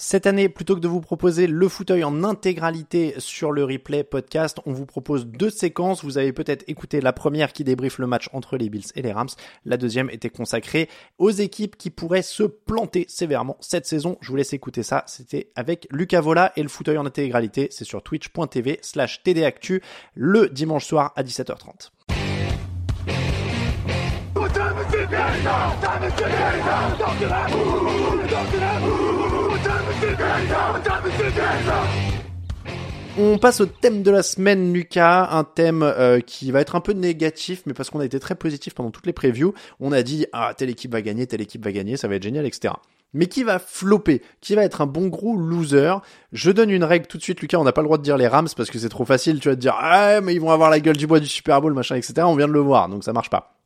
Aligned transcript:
Cette 0.00 0.28
année, 0.28 0.48
plutôt 0.48 0.76
que 0.76 0.80
de 0.80 0.86
vous 0.86 1.00
proposer 1.00 1.48
le 1.48 1.68
fauteuil 1.68 2.04
en 2.04 2.22
intégralité 2.22 3.14
sur 3.18 3.50
le 3.50 3.64
replay 3.64 4.04
podcast, 4.04 4.58
on 4.64 4.72
vous 4.72 4.86
propose 4.86 5.26
deux 5.26 5.50
séquences. 5.50 6.04
Vous 6.04 6.18
avez 6.18 6.32
peut-être 6.32 6.62
écouté 6.68 7.00
la 7.00 7.12
première 7.12 7.52
qui 7.52 7.64
débriefe 7.64 7.98
le 7.98 8.06
match 8.06 8.30
entre 8.32 8.56
les 8.56 8.70
Bills 8.70 8.92
et 8.94 9.02
les 9.02 9.10
Rams. 9.10 9.28
La 9.64 9.76
deuxième 9.76 10.08
était 10.10 10.30
consacrée 10.30 10.88
aux 11.18 11.30
équipes 11.30 11.76
qui 11.76 11.90
pourraient 11.90 12.22
se 12.22 12.44
planter 12.44 13.06
sévèrement 13.08 13.56
cette 13.58 13.86
saison. 13.86 14.18
Je 14.20 14.30
vous 14.30 14.36
laisse 14.36 14.52
écouter 14.52 14.84
ça. 14.84 15.02
C'était 15.08 15.50
avec 15.56 15.88
Lucas 15.90 16.20
Vola 16.20 16.52
et 16.54 16.62
le 16.62 16.68
fauteuil 16.68 16.96
en 16.96 17.04
intégralité. 17.04 17.66
C'est 17.72 17.84
sur 17.84 18.00
twitch.tv 18.00 18.78
slash 18.82 19.24
tdactu 19.24 19.82
le 20.14 20.48
dimanche 20.48 20.84
soir 20.84 21.12
à 21.16 21.24
17h30. 21.24 21.90
On 33.20 33.38
passe 33.38 33.60
au 33.60 33.66
thème 33.66 34.04
de 34.04 34.12
la 34.12 34.22
semaine, 34.22 34.72
Lucas, 34.72 35.28
un 35.32 35.42
thème 35.42 35.82
euh, 35.82 36.20
qui 36.20 36.52
va 36.52 36.60
être 36.60 36.76
un 36.76 36.80
peu 36.80 36.92
négatif, 36.92 37.62
mais 37.66 37.74
parce 37.74 37.90
qu'on 37.90 37.98
a 37.98 38.04
été 38.04 38.20
très 38.20 38.36
positif 38.36 38.74
pendant 38.74 38.92
toutes 38.92 39.06
les 39.06 39.12
previews. 39.12 39.54
On 39.80 39.90
a 39.90 40.02
dit 40.02 40.26
ah 40.32 40.54
telle 40.56 40.70
équipe 40.70 40.92
va 40.92 41.02
gagner, 41.02 41.26
telle 41.26 41.40
équipe 41.40 41.64
va 41.64 41.72
gagner, 41.72 41.96
ça 41.96 42.06
va 42.06 42.14
être 42.14 42.22
génial, 42.22 42.46
etc. 42.46 42.74
Mais 43.12 43.26
qui 43.26 43.42
va 43.42 43.58
flopper, 43.58 44.22
qui 44.40 44.54
va 44.54 44.62
être 44.62 44.82
un 44.82 44.86
bon 44.86 45.08
gros 45.08 45.36
loser? 45.36 45.94
Je 46.30 46.52
donne 46.52 46.70
une 46.70 46.84
règle 46.84 47.06
tout 47.06 47.18
de 47.18 47.22
suite, 47.22 47.40
Lucas. 47.40 47.58
On 47.58 47.64
n'a 47.64 47.72
pas 47.72 47.80
le 47.80 47.86
droit 47.86 47.98
de 47.98 48.04
dire 48.04 48.18
les 48.18 48.28
Rams 48.28 48.48
parce 48.56 48.70
que 48.70 48.78
c'est 48.78 48.88
trop 48.88 49.04
facile. 49.04 49.40
Tu 49.40 49.48
vas 49.48 49.56
te 49.56 49.60
dire 49.60 49.74
ah 49.80 50.20
mais 50.20 50.34
ils 50.34 50.40
vont 50.40 50.52
avoir 50.52 50.70
la 50.70 50.78
gueule 50.78 50.96
du 50.96 51.08
bois 51.08 51.18
du 51.18 51.26
Super 51.26 51.60
Bowl, 51.60 51.74
machin, 51.74 51.96
etc. 51.96 52.14
On 52.20 52.36
vient 52.36 52.48
de 52.48 52.52
le 52.52 52.60
voir, 52.60 52.88
donc 52.88 53.02
ça 53.02 53.12
marche 53.12 53.30
pas. 53.30 53.56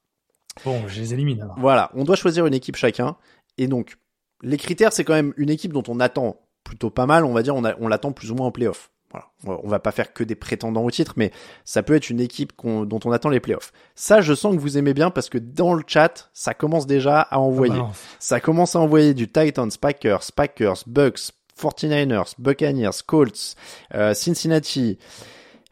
Bon, 0.65 0.81
je 0.87 0.99
les 0.99 1.13
élimine 1.13 1.43
alors. 1.43 1.57
Voilà, 1.59 1.91
on 1.95 2.05
doit 2.05 2.17
choisir 2.17 2.47
une 2.47 2.55
équipe 2.55 2.77
chacun. 2.77 3.17
Et 3.59 3.67
donc, 3.67 3.97
les 4.43 4.57
critères, 4.57 4.93
c'est 4.93 5.05
quand 5.05 5.15
même 5.15 5.33
une 5.37 5.51
équipe 5.51 5.73
dont 5.73 5.83
on 5.89 6.01
attend 6.01 6.37
plutôt 6.65 6.91
pas 6.91 7.07
mal, 7.07 7.25
on 7.25 7.33
va 7.33 7.43
dire, 7.43 7.55
on, 7.57 7.65
a- 7.65 7.75
on 7.81 7.89
l'attend 7.89 8.13
plus 8.13 8.31
ou 8.31 8.35
moins 8.35 8.47
en 8.47 8.51
playoff. 8.53 8.91
Voilà. 9.11 9.27
On 9.63 9.69
va 9.69 9.79
pas 9.79 9.93
faire 9.93 10.15
que 10.15 10.25
des 10.25 10.35
prétendants 10.35 10.85
au 10.85 10.91
titre, 10.91 11.13
mais 11.17 11.33
ça 11.67 11.83
peut 11.83 11.95
être 11.95 12.09
une 12.09 12.21
équipe 12.21 12.53
qu'on- 12.57 12.85
dont 12.87 13.01
on 13.05 13.13
attend 13.13 13.29
les 13.29 13.41
playoffs. 13.41 13.73
Ça, 13.95 14.23
je 14.23 14.33
sens 14.33 14.55
que 14.55 14.61
vous 14.61 14.79
aimez 14.79 14.95
bien 14.95 15.11
parce 15.11 15.29
que 15.29 15.37
dans 15.37 15.75
le 15.75 15.83
chat, 15.87 16.31
ça 16.33 16.55
commence 16.55 16.87
déjà 16.87 17.21
à 17.21 17.39
envoyer. 17.39 17.75
Ça 18.19 18.41
commence 18.41 18.75
à 18.75 18.81
envoyer 18.81 19.13
du 19.13 19.29
Titans, 19.31 19.71
Packers, 19.79 20.23
Packers, 20.35 20.79
Bucks, 20.87 21.33
49ers, 21.61 22.35
Buccaneers, 22.39 23.03
Colts, 23.07 23.55
euh, 23.95 24.15
Cincinnati, 24.15 24.99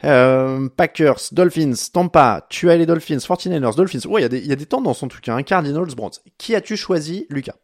euh, 0.04 0.68
Packers, 0.76 1.20
Dolphins, 1.32 1.72
Tampa, 1.92 2.46
tu 2.50 2.70
as 2.70 2.76
les 2.76 2.86
Dolphins, 2.86 3.18
49ers, 3.18 3.74
Dolphins. 3.74 4.06
Ouais, 4.08 4.20
il 4.20 4.24
y, 4.24 4.26
a 4.26 4.28
des- 4.28 4.38
il 4.40 4.46
y 4.46 4.52
a 4.52 4.56
des 4.56 4.66
tendances 4.66 5.02
en 5.02 5.08
tout 5.08 5.20
cas. 5.20 5.34
Hein. 5.34 5.42
Cardinals, 5.42 5.94
Browns. 5.96 6.12
Qui 6.38 6.54
as-tu 6.54 6.76
choisi, 6.76 7.26
Lucas? 7.30 7.54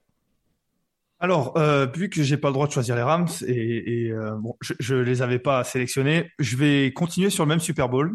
Alors, 1.18 1.56
euh, 1.56 1.86
vu 1.86 2.10
que 2.10 2.22
j'ai 2.22 2.36
pas 2.36 2.48
le 2.48 2.54
droit 2.54 2.66
de 2.66 2.72
choisir 2.72 2.94
les 2.94 3.02
Rams 3.02 3.28
et, 3.46 4.06
et, 4.06 4.10
euh, 4.10 4.32
bon, 4.38 4.54
je, 4.60 4.74
je 4.78 4.94
les 4.94 5.22
avais 5.22 5.38
pas 5.38 5.64
sélectionnés, 5.64 6.30
je 6.38 6.56
vais 6.56 6.92
continuer 6.92 7.30
sur 7.30 7.44
le 7.44 7.48
même 7.48 7.60
Super 7.60 7.88
Bowl 7.88 8.12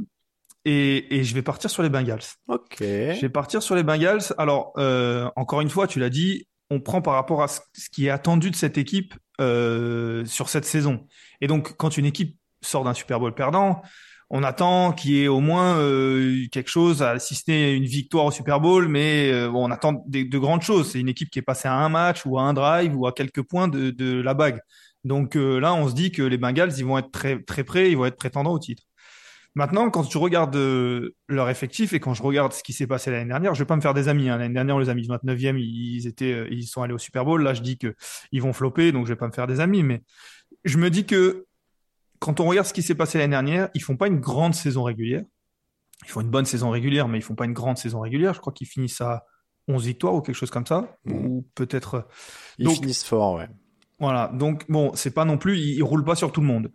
et, 0.65 1.17
et 1.17 1.23
je 1.23 1.33
vais 1.33 1.41
partir 1.41 1.69
sur 1.69 1.81
les 1.81 1.89
Bengals. 1.89 2.21
Ok. 2.47 2.77
Je 2.79 3.19
vais 3.19 3.29
partir 3.29 3.63
sur 3.63 3.75
les 3.75 3.83
Bengals. 3.83 4.21
Alors, 4.37 4.73
euh, 4.77 5.29
encore 5.35 5.61
une 5.61 5.69
fois, 5.69 5.87
tu 5.87 5.99
l'as 5.99 6.11
dit, 6.11 6.47
on 6.69 6.79
prend 6.79 7.01
par 7.01 7.15
rapport 7.15 7.41
à 7.41 7.47
ce, 7.47 7.61
ce 7.73 7.89
qui 7.89 8.05
est 8.05 8.11
attendu 8.11 8.51
de 8.51 8.55
cette 8.55 8.77
équipe 8.77 9.15
euh, 9.39 10.23
sur 10.25 10.49
cette 10.49 10.65
saison. 10.65 11.07
Et 11.41 11.47
donc, 11.47 11.75
quand 11.77 11.97
une 11.97 12.05
équipe 12.05 12.37
sort 12.61 12.83
d'un 12.83 12.93
Super 12.93 13.19
Bowl 13.19 13.33
perdant, 13.33 13.81
on 14.33 14.43
attend 14.43 14.93
qu'il 14.93 15.11
y 15.11 15.23
ait 15.23 15.27
au 15.27 15.41
moins 15.41 15.77
euh, 15.77 16.45
quelque 16.51 16.69
chose, 16.69 17.03
à, 17.03 17.19
si 17.19 17.35
ce 17.35 17.43
n'est 17.51 17.75
une 17.75 17.83
victoire 17.85 18.25
au 18.25 18.31
Super 18.31 18.61
Bowl, 18.61 18.87
mais 18.87 19.31
euh, 19.31 19.49
bon, 19.49 19.67
on 19.67 19.71
attend 19.71 20.03
des- 20.07 20.23
de 20.25 20.37
grandes 20.39 20.61
choses. 20.61 20.91
C'est 20.91 20.99
une 21.01 21.09
équipe 21.09 21.29
qui 21.29 21.39
est 21.39 21.43
passée 21.43 21.67
à 21.67 21.75
un 21.75 21.89
match 21.89 22.21
ou 22.25 22.39
à 22.39 22.43
un 22.43 22.53
drive 22.53 22.95
ou 22.97 23.05
à 23.07 23.11
quelques 23.13 23.41
points 23.43 23.67
de, 23.67 23.91
de 23.91 24.21
la 24.21 24.33
bague. 24.33 24.59
Donc 25.03 25.35
euh, 25.35 25.59
là, 25.59 25.73
on 25.73 25.89
se 25.89 25.93
dit 25.95 26.11
que 26.11 26.23
les 26.23 26.37
Bengals, 26.37 26.71
ils 26.77 26.85
vont 26.85 26.97
être 26.97 27.11
très, 27.11 27.41
très 27.43 27.63
près, 27.65 27.91
ils 27.91 27.97
vont 27.97 28.05
être 28.05 28.17
prétendants 28.17 28.53
au 28.53 28.59
titre. 28.59 28.83
Maintenant, 29.53 29.89
quand 29.89 30.03
tu 30.05 30.17
regardes 30.17 30.55
euh, 30.55 31.13
leur 31.27 31.49
effectif 31.49 31.91
et 31.93 31.99
quand 31.99 32.13
je 32.13 32.23
regarde 32.23 32.53
ce 32.53 32.63
qui 32.63 32.71
s'est 32.71 32.87
passé 32.87 33.11
l'année 33.11 33.27
dernière, 33.27 33.53
je 33.53 33.59
vais 33.59 33.65
pas 33.65 33.75
me 33.75 33.81
faire 33.81 33.93
des 33.93 34.07
amis. 34.07 34.29
hein. 34.29 34.37
L'année 34.37 34.53
dernière, 34.53 34.79
les 34.79 34.87
a 34.89 34.93
mis 34.93 35.07
29e, 35.07 35.57
ils 35.59 36.07
étaient, 36.07 36.31
euh, 36.33 36.47
ils 36.51 36.63
sont 36.67 36.81
allés 36.83 36.93
au 36.93 36.97
Super 36.97 37.25
Bowl. 37.25 37.43
Là, 37.43 37.53
je 37.53 37.61
dis 37.61 37.77
que 37.77 37.93
ils 38.31 38.41
vont 38.41 38.53
flopper, 38.53 38.93
donc 38.93 39.07
je 39.07 39.11
vais 39.11 39.17
pas 39.17 39.27
me 39.27 39.33
faire 39.33 39.47
des 39.47 39.59
amis. 39.59 39.83
Mais 39.83 40.03
je 40.63 40.77
me 40.77 40.89
dis 40.89 41.05
que 41.05 41.45
quand 42.21 42.39
on 42.39 42.45
regarde 42.45 42.67
ce 42.67 42.73
qui 42.73 42.83
s'est 42.83 42.95
passé 42.95 43.17
l'année 43.17 43.31
dernière, 43.31 43.69
ils 43.73 43.81
font 43.81 43.97
pas 43.97 44.07
une 44.07 44.19
grande 44.19 44.53
saison 44.53 44.83
régulière. 44.83 45.23
Ils 46.05 46.09
font 46.09 46.21
une 46.21 46.29
bonne 46.29 46.45
saison 46.45 46.69
régulière, 46.69 47.07
mais 47.07 47.17
ils 47.17 47.23
font 47.23 47.35
pas 47.35 47.45
une 47.45 47.53
grande 47.53 47.77
saison 47.77 47.99
régulière. 47.99 48.33
Je 48.35 48.39
crois 48.39 48.53
qu'ils 48.53 48.67
finissent 48.67 49.01
à 49.01 49.25
11 49.67 49.85
victoires 49.85 50.13
ou 50.15 50.21
quelque 50.21 50.35
chose 50.35 50.49
comme 50.51 50.65
ça, 50.65 50.95
Mhm. 51.05 51.25
ou 51.25 51.47
peut-être. 51.55 52.07
Ils 52.59 52.65
Donc- 52.65 52.75
finissent 52.75 53.03
fort, 53.03 53.35
ouais. 53.35 53.47
Voilà, 53.99 54.31
donc 54.33 54.65
bon, 54.69 54.91
c'est 54.95 55.13
pas 55.13 55.25
non 55.25 55.37
plus, 55.37 55.57
ils, 55.59 55.75
ils 55.77 55.83
roulent 55.83 56.03
pas 56.05 56.15
sur 56.15 56.31
tout 56.31 56.41
le 56.41 56.47
monde. 56.47 56.71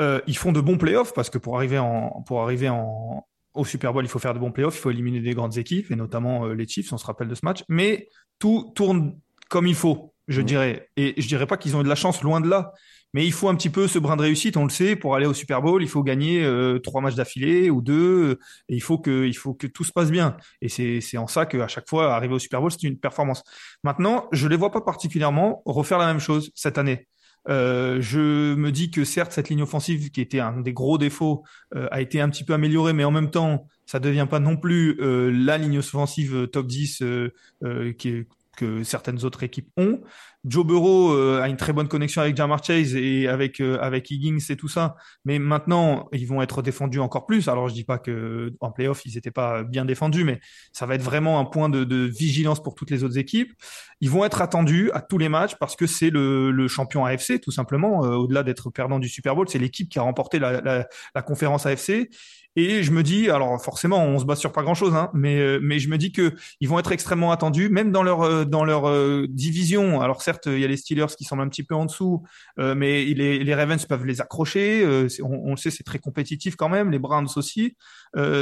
Euh, 0.00 0.20
ils 0.26 0.36
font 0.36 0.52
de 0.52 0.60
bons 0.60 0.78
playoffs 0.78 1.12
parce 1.14 1.28
que 1.30 1.38
pour 1.38 1.56
arriver 1.56 1.78
en, 1.78 2.22
pour 2.26 2.42
arriver 2.42 2.68
en, 2.68 3.26
au 3.54 3.64
Super 3.64 3.92
Bowl, 3.92 4.04
il 4.04 4.08
faut 4.08 4.18
faire 4.20 4.34
de 4.34 4.38
bons 4.38 4.52
playoffs, 4.52 4.76
il 4.76 4.80
faut 4.80 4.90
éliminer 4.90 5.20
des 5.20 5.34
grandes 5.34 5.58
équipes 5.58 5.90
et 5.90 5.96
notamment 5.96 6.46
euh, 6.46 6.54
les 6.54 6.66
Chiefs, 6.66 6.92
on 6.92 6.98
se 6.98 7.04
rappelle 7.06 7.28
de 7.28 7.34
ce 7.34 7.44
match. 7.44 7.64
Mais 7.68 8.08
tout 8.38 8.72
tourne 8.74 9.18
comme 9.48 9.66
il 9.66 9.74
faut, 9.74 10.14
je 10.28 10.40
Mhm. 10.40 10.46
dirais. 10.46 10.88
Et 10.96 11.20
je 11.20 11.26
dirais 11.28 11.46
pas 11.46 11.56
qu'ils 11.56 11.76
ont 11.76 11.80
eu 11.80 11.84
de 11.84 11.88
la 11.88 11.94
chance, 11.96 12.22
loin 12.22 12.40
de 12.40 12.48
là. 12.48 12.72
Mais 13.14 13.26
il 13.26 13.32
faut 13.32 13.48
un 13.48 13.54
petit 13.54 13.70
peu 13.70 13.88
ce 13.88 13.98
brin 13.98 14.16
de 14.16 14.22
réussite, 14.22 14.56
on 14.56 14.64
le 14.64 14.70
sait, 14.70 14.96
pour 14.96 15.14
aller 15.14 15.26
au 15.26 15.34
Super 15.34 15.60
Bowl, 15.62 15.82
il 15.82 15.88
faut 15.88 16.02
gagner 16.02 16.42
euh, 16.44 16.78
trois 16.78 17.00
matchs 17.02 17.14
d'affilée 17.14 17.68
ou 17.70 17.82
deux, 17.82 18.30
euh, 18.32 18.38
et 18.68 18.74
il 18.76 18.80
faut 18.80 18.98
que, 18.98 19.26
il 19.26 19.34
faut 19.34 19.54
que 19.54 19.66
tout 19.66 19.84
se 19.84 19.92
passe 19.92 20.10
bien. 20.10 20.36
Et 20.62 20.68
c'est, 20.68 21.18
en 21.18 21.26
ça 21.26 21.46
qu'à 21.46 21.68
chaque 21.68 21.88
fois, 21.88 22.14
arriver 22.14 22.34
au 22.34 22.38
Super 22.38 22.60
Bowl, 22.60 22.70
c'est 22.72 22.82
une 22.86 22.98
performance. 22.98 23.42
Maintenant, 23.84 24.28
je 24.32 24.48
les 24.48 24.56
vois 24.56 24.70
pas 24.70 24.80
particulièrement 24.80 25.62
refaire 25.66 25.98
la 25.98 26.06
même 26.06 26.20
chose 26.20 26.50
cette 26.54 26.78
année. 26.78 27.06
Euh, 27.48 28.00
je 28.00 28.54
me 28.54 28.70
dis 28.70 28.90
que 28.90 29.04
certes, 29.04 29.32
cette 29.32 29.48
ligne 29.48 29.62
offensive, 29.62 30.10
qui 30.10 30.20
était 30.20 30.38
un 30.40 30.60
des 30.60 30.72
gros 30.72 30.96
défauts, 30.96 31.42
euh, 31.74 31.88
a 31.90 32.00
été 32.00 32.20
un 32.20 32.28
petit 32.28 32.44
peu 32.44 32.54
améliorée, 32.54 32.92
mais 32.92 33.04
en 33.04 33.10
même 33.10 33.30
temps, 33.30 33.66
ça 33.86 33.98
devient 33.98 34.26
pas 34.30 34.38
non 34.38 34.56
plus 34.56 34.96
euh, 35.00 35.30
la 35.30 35.58
ligne 35.58 35.78
offensive 35.78 36.34
euh, 36.36 36.46
top 36.46 36.66
10 36.68 37.02
euh, 37.02 37.32
euh, 37.64 37.92
qui 37.92 38.08
est- 38.10 38.26
que 38.56 38.82
certaines 38.82 39.24
autres 39.24 39.42
équipes 39.42 39.68
ont. 39.76 40.00
Joe 40.44 40.66
Burrow 40.66 41.12
euh, 41.12 41.40
a 41.40 41.48
une 41.48 41.56
très 41.56 41.72
bonne 41.72 41.86
connexion 41.86 42.20
avec 42.20 42.36
Jamar 42.36 42.64
Chase 42.64 42.96
et 42.96 43.28
avec 43.28 43.60
euh, 43.60 43.78
avec 43.80 44.10
Higgins 44.10 44.40
et 44.48 44.56
tout 44.56 44.66
ça, 44.66 44.96
mais 45.24 45.38
maintenant 45.38 46.08
ils 46.12 46.26
vont 46.26 46.42
être 46.42 46.62
défendus 46.62 46.98
encore 46.98 47.26
plus. 47.26 47.48
Alors 47.48 47.68
je 47.68 47.74
dis 47.74 47.84
pas 47.84 47.98
que 47.98 48.52
en 48.60 48.72
playoff 48.72 49.06
ils 49.06 49.16
étaient 49.16 49.30
pas 49.30 49.62
bien 49.62 49.84
défendus, 49.84 50.24
mais 50.24 50.40
ça 50.72 50.84
va 50.84 50.96
être 50.96 51.02
vraiment 51.02 51.38
un 51.38 51.44
point 51.44 51.68
de, 51.68 51.84
de 51.84 51.96
vigilance 51.96 52.60
pour 52.60 52.74
toutes 52.74 52.90
les 52.90 53.04
autres 53.04 53.18
équipes. 53.18 53.52
Ils 54.00 54.10
vont 54.10 54.24
être 54.24 54.42
attendus 54.42 54.90
à 54.94 55.00
tous 55.00 55.18
les 55.18 55.28
matchs 55.28 55.54
parce 55.60 55.76
que 55.76 55.86
c'est 55.86 56.10
le, 56.10 56.50
le 56.50 56.66
champion 56.66 57.04
AFC 57.04 57.40
tout 57.40 57.52
simplement. 57.52 58.04
Euh, 58.04 58.16
Au-delà 58.16 58.42
d'être 58.42 58.68
perdant 58.70 58.98
du 58.98 59.08
Super 59.08 59.36
Bowl, 59.36 59.48
c'est 59.48 59.60
l'équipe 59.60 59.88
qui 59.88 60.00
a 60.00 60.02
remporté 60.02 60.40
la, 60.40 60.60
la, 60.60 60.88
la 61.14 61.22
conférence 61.22 61.66
AFC. 61.66 62.08
Et 62.54 62.82
je 62.82 62.90
me 62.92 63.02
dis, 63.02 63.30
alors 63.30 63.62
forcément, 63.62 64.04
on 64.04 64.18
se 64.18 64.26
base 64.26 64.38
sur 64.38 64.52
pas 64.52 64.62
grand-chose, 64.62 64.94
hein, 64.94 65.10
mais 65.14 65.38
euh, 65.40 65.58
mais 65.62 65.78
je 65.78 65.88
me 65.88 65.96
dis 65.96 66.12
que 66.12 66.34
ils 66.60 66.68
vont 66.68 66.78
être 66.78 66.92
extrêmement 66.92 67.32
attendus, 67.32 67.70
même 67.70 67.92
dans 67.92 68.02
leur 68.02 68.20
euh, 68.22 68.44
dans 68.44 68.64
leur 68.64 68.88
euh, 68.88 69.26
division. 69.30 70.02
Alors 70.02 70.20
certes, 70.20 70.46
il 70.46 70.58
y 70.58 70.64
a 70.64 70.68
les 70.68 70.76
Steelers 70.76 71.06
qui 71.16 71.24
semblent 71.24 71.42
un 71.42 71.48
petit 71.48 71.62
peu 71.62 71.74
en 71.74 71.86
dessous, 71.86 72.22
euh, 72.58 72.74
mais 72.74 73.04
les, 73.06 73.42
les 73.42 73.54
Ravens 73.54 73.82
peuvent 73.86 74.04
les 74.04 74.20
accrocher. 74.20 74.82
euh, 74.84 75.08
on, 75.22 75.32
on 75.44 75.50
le 75.52 75.56
sait, 75.56 75.70
c'est 75.70 75.82
très 75.84 75.98
compétitif 75.98 76.54
quand 76.56 76.68
même. 76.68 76.90
Les 76.90 76.98
Browns 76.98 77.28
aussi. 77.36 77.76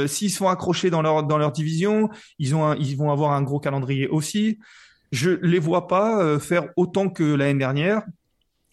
S'ils 0.07 0.31
sont 0.31 0.49
accrochés 0.49 0.89
dans 0.89 1.01
leur 1.01 1.23
dans 1.23 1.37
leur 1.37 1.53
division, 1.53 2.09
ils 2.39 2.53
ont 2.55 2.65
un- 2.65 2.75
ils 2.75 2.97
vont 2.97 3.11
avoir 3.11 3.31
un 3.31 3.41
gros 3.43 3.59
calendrier 3.59 4.07
aussi. 4.09 4.59
je 5.11 5.31
les 5.41 5.59
vois 5.59 5.87
pas 5.87 6.39
faire 6.39 6.69
autant 6.75 7.09
que 7.09 7.23
l'année 7.23 7.59
dernière. 7.59 8.03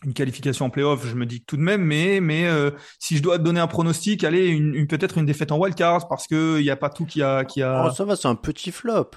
Une 0.04 0.12
qualification 0.14 0.66
en 0.66 0.70
playoff, 0.70 1.04
je 1.06 1.14
me 1.16 1.26
dis 1.26 1.40
tout 1.42 1.56
de 1.56 1.62
même, 1.62 1.82
mais 1.82 2.20
mais 2.20 2.46
euh, 2.46 2.70
si 3.00 3.16
je 3.16 3.22
dois 3.22 3.36
donner 3.38 3.58
un 3.58 3.66
pronostic, 3.66 4.22
allez, 4.22 4.46
une, 4.46 4.72
une 4.74 4.86
peut-être 4.86 5.18
une 5.18 5.26
défaite 5.26 5.50
en 5.50 5.58
wildcard 5.58 6.06
parce 6.06 6.28
que 6.28 6.58
il 6.60 6.64
y 6.64 6.70
a 6.70 6.76
pas 6.76 6.88
tout 6.88 7.04
qui 7.04 7.20
a 7.22 7.44
qui 7.44 7.62
a. 7.62 7.86
Oh, 7.88 7.90
ça 7.90 8.04
va, 8.04 8.14
c'est 8.14 8.28
un 8.28 8.36
petit 8.36 8.70
flop. 8.70 9.10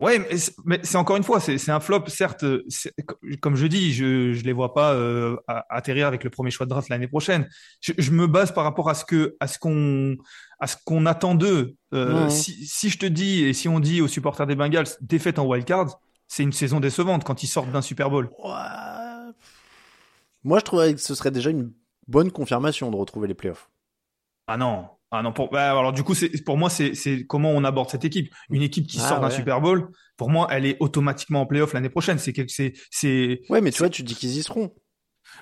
Ouais, 0.00 0.18
mais 0.66 0.82
c'est- 0.82 0.96
encore 0.98 1.16
une 1.16 1.22
fois, 1.22 1.40
c'est 1.40 1.56
c'est 1.56 1.70
un 1.70 1.80
flop, 1.80 2.04
certes. 2.08 2.44
c'est- 2.68 2.92
Comme 3.40 3.56
je 3.56 3.66
dis, 3.66 3.94
je 3.94 4.34
je 4.34 4.42
les 4.44 4.52
vois 4.52 4.74
pas 4.74 4.92
euh, 4.92 5.36
atterrir 5.70 6.06
avec 6.06 6.22
le 6.24 6.28
premier 6.30 6.50
choix 6.50 6.66
de 6.66 6.70
draft 6.70 6.88
l'année 6.90 7.08
prochaine. 7.08 7.48
Je, 7.80 7.92
je 7.96 8.10
me 8.10 8.26
base 8.26 8.52
par 8.52 8.64
rapport 8.64 8.90
à 8.90 8.94
ce 8.94 9.06
que 9.06 9.36
à 9.40 9.46
ce 9.46 9.58
qu'on 9.58 10.16
à 10.60 10.66
ce 10.66 10.76
qu'on 10.84 11.06
attend 11.06 11.34
d'eux. 11.34 11.76
Euh, 11.94 12.24
Ouais. 12.24 12.30
si, 12.30 12.66
si 12.66 12.90
je 12.90 12.98
te 12.98 13.06
dis 13.06 13.44
et 13.44 13.54
si 13.54 13.68
on 13.68 13.80
dit 13.80 14.02
aux 14.02 14.08
supporters 14.08 14.46
des 14.46 14.56
Bengals 14.56 14.88
défaite 15.00 15.38
en 15.38 15.46
wildcard, 15.46 15.98
c'est 16.28 16.42
une 16.42 16.52
saison 16.52 16.80
décevante 16.80 17.24
quand 17.24 17.42
ils 17.42 17.46
sortent 17.46 17.70
d'un 17.72 17.80
Super 17.82 18.10
Bowl. 18.10 18.28
Ouais. 18.44 18.50
Moi, 20.44 20.58
je 20.58 20.64
trouverais 20.64 20.94
que 20.94 21.00
ce 21.00 21.14
serait 21.14 21.30
déjà 21.30 21.50
une 21.50 21.72
bonne 22.06 22.30
confirmation 22.30 22.90
de 22.90 22.96
retrouver 22.96 23.28
les 23.28 23.34
playoffs. 23.34 23.70
Ah 24.46 24.56
non. 24.56 24.86
Ah 25.10 25.22
non, 25.22 25.32
pour, 25.32 25.48
bah, 25.50 25.70
alors 25.70 25.92
du 25.92 26.02
coup, 26.02 26.14
c'est, 26.14 26.28
pour 26.44 26.56
moi, 26.58 26.68
c'est, 26.68 26.94
c'est 26.94 27.24
comment 27.24 27.50
on 27.52 27.62
aborde 27.62 27.88
cette 27.88 28.04
équipe. 28.04 28.34
Une 28.50 28.62
équipe 28.62 28.86
qui 28.88 28.98
Ah, 29.00 29.08
sort 29.08 29.20
d'un 29.20 29.28
ouais. 29.28 29.34
Super 29.34 29.60
Bowl, 29.60 29.88
pour 30.16 30.28
moi, 30.28 30.48
elle 30.50 30.66
est 30.66 30.76
automatiquement 30.80 31.42
en 31.42 31.46
playoff 31.46 31.72
l'année 31.72 31.88
prochaine. 31.88 32.18
C'est, 32.18 32.32
quelque- 32.32 32.50
c'est, 32.50 32.72
c'est, 32.90 33.42
Ouais, 33.48 33.60
mais 33.60 33.70
tu 33.70 33.78
vois, 33.78 33.88
tu 33.90 34.02
dis 34.02 34.14
qu'ils 34.16 34.36
y 34.36 34.42
seront. 34.42 34.74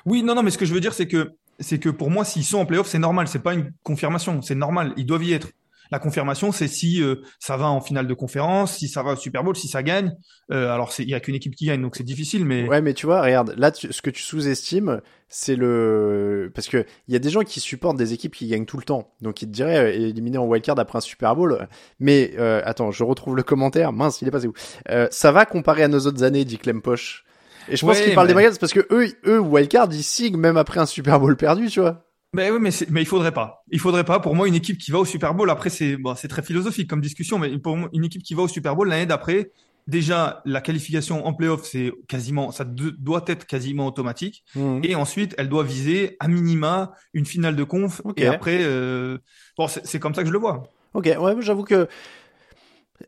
Oui, 0.05 0.23
non, 0.23 0.35
non, 0.35 0.43
mais 0.43 0.51
ce 0.51 0.59
que 0.59 0.67
je 0.67 0.75
veux 0.75 0.81
dire, 0.81 0.93
c'est 0.93 1.09
que, 1.09 1.33
c'est 1.59 1.79
que 1.79 1.89
pour 1.89 2.11
moi, 2.11 2.25
s'ils 2.25 2.45
sont 2.45 2.59
en 2.59 2.67
playoff, 2.67 2.87
c'est 2.87 2.99
normal. 2.99 3.29
C'est 3.29 3.43
pas 3.43 3.55
une 3.55 3.73
confirmation. 3.83 4.43
C'est 4.43 4.55
normal. 4.55 4.93
Ils 4.99 5.07
doivent 5.07 5.25
y 5.25 5.33
être. 5.33 5.49
La 5.93 5.99
confirmation, 5.99 6.51
c'est 6.53 6.69
si 6.69 7.03
euh, 7.03 7.17
ça 7.39 7.57
va 7.59 7.67
en 7.69 7.81
finale 7.83 8.07
de 8.09 8.15
conférence, 8.15 8.79
si 8.79 8.89
ça 8.89 9.03
va 9.03 9.13
au 9.13 9.17
Super 9.17 9.45
Bowl, 9.45 9.55
si 9.55 9.69
ça 9.69 9.83
gagne. 9.83 10.13
Euh, 10.51 10.73
alors, 10.73 10.91
c'est- 10.91 11.03
il 11.03 11.11
y 11.11 11.15
a 11.15 11.21
qu'une 11.21 11.35
équipe 11.35 11.55
qui 11.55 11.67
gagne, 11.67 11.83
donc 11.83 11.97
c'est 11.97 12.03
difficile, 12.03 12.45
mais 12.47 12.67
Ouais, 12.67 12.81
mais 12.81 12.95
tu 12.95 13.05
vois, 13.07 13.21
regarde, 13.23 13.55
là, 13.59 13.71
tu- 13.71 13.93
ce 13.93 14.01
que 14.03 14.09
tu 14.11 14.23
sous-estimes, 14.23 15.03
c'est 15.29 15.55
le, 15.55 16.51
parce 16.55 16.69
que 16.69 16.85
il 17.09 17.13
y 17.13 17.17
a 17.17 17.19
des 17.19 17.29
gens 17.31 17.43
qui 17.43 17.61
supportent 17.61 17.99
des 17.99 18.13
équipes 18.15 18.35
qui 18.35 18.47
gagnent 18.49 18.65
tout 18.65 18.79
le 18.79 18.83
temps, 18.85 19.13
donc 19.21 19.43
ils 19.43 19.47
te 19.49 19.53
diraient 19.53 19.79
euh, 19.79 20.09
éliminer 20.09 20.39
en 20.39 20.47
wildcard 20.47 20.79
après 20.79 20.97
un 20.99 21.01
Super 21.03 21.37
Bowl. 21.37 21.69
Mais 22.01 22.33
euh, 22.39 22.63
attends, 22.65 22.91
je 22.91 23.05
retrouve 23.05 23.37
le 23.37 23.43
commentaire. 23.43 23.93
Mince, 23.93 24.23
il 24.23 24.29
est 24.29 24.31
passé 24.31 24.47
où? 24.47 24.55
Euh, 24.89 25.09
Ça 25.11 25.31
va 25.31 25.45
comparé 25.45 25.83
à 25.83 25.89
nos 25.89 26.01
autres 26.01 26.23
années, 26.23 26.45
dit 26.45 26.59
Clem 26.59 26.81
Poche. 26.83 27.25
Et 27.69 27.77
je 27.77 27.85
pense 27.87 27.99
Ouais, 27.99 28.05
qu'il 28.05 28.15
parle 28.15 28.27
mais- 28.29 28.33
des 28.35 28.41
Bengals 28.41 28.59
parce 28.59 28.73
que 28.73 28.87
eux, 28.91 29.09
eux 29.27 29.39
wildcard, 29.41 29.89
ils 29.93 30.03
signent 30.03 30.37
même 30.39 30.57
après 30.57 30.81
un 30.81 30.87
Super 30.87 31.21
Bowl 31.21 31.37
perdu, 31.37 31.69
tu 31.69 31.81
vois. 31.81 32.05
Mais 32.35 32.51
oui, 32.51 32.59
mais, 32.61 32.71
mais 32.89 33.03
il 33.03 33.07
faudrait 33.07 33.33
pas. 33.33 33.63
Il 33.71 33.79
faudrait 33.79 34.05
pas. 34.05 34.19
Pour 34.21 34.35
moi, 34.35 34.49
une 34.49 34.55
équipe 34.55 34.79
qui 34.79 34.91
va 34.91 34.99
au 34.99 35.05
Super 35.05 35.35
Bowl, 35.35 35.51
après, 35.51 35.69
c'est 35.71 35.97
bon, 35.97 36.15
c'est 36.15 36.29
très 36.29 36.43
philosophique 36.43 36.89
comme 36.89 37.01
discussion, 37.03 37.39
mais 37.39 37.59
pour 37.59 37.77
moi, 37.77 37.91
une 37.93 38.05
équipe 38.05 38.23
qui 38.23 38.35
va 38.35 38.43
au 38.43 38.49
Super 38.49 38.75
Bowl 38.75 38.89
l'année 38.89 39.05
d'après, 39.05 39.51
déjà, 39.87 40.41
la 40.47 40.63
qualification 40.63 41.27
en 41.27 41.35
playoff, 41.35 41.65
c'est 41.65 41.93
quasiment, 42.09 42.51
ça 42.51 42.65
de- 42.65 42.95
doit 42.99 43.25
être 43.27 43.45
quasiment 43.47 43.87
automatique. 43.87 44.45
Et 44.83 44.95
ensuite, 44.95 45.35
elle 45.37 45.51
doit 45.51 45.63
viser 45.65 46.17
à 46.21 46.29
minima 46.29 46.93
une 47.13 47.27
finale 47.27 47.55
de 47.55 47.65
conf. 47.65 48.01
Et 48.17 48.23
après, 48.35 48.61
euh, 48.63 49.19
bon, 49.59 49.67
c'est 49.69 49.99
comme 50.01 50.15
ça 50.15 50.23
que 50.23 50.29
je 50.29 50.33
le 50.33 50.39
vois. 50.39 50.63
Ok, 50.95 51.07
ouais, 51.19 51.35
j'avoue 51.41 51.65
que. 51.65 51.87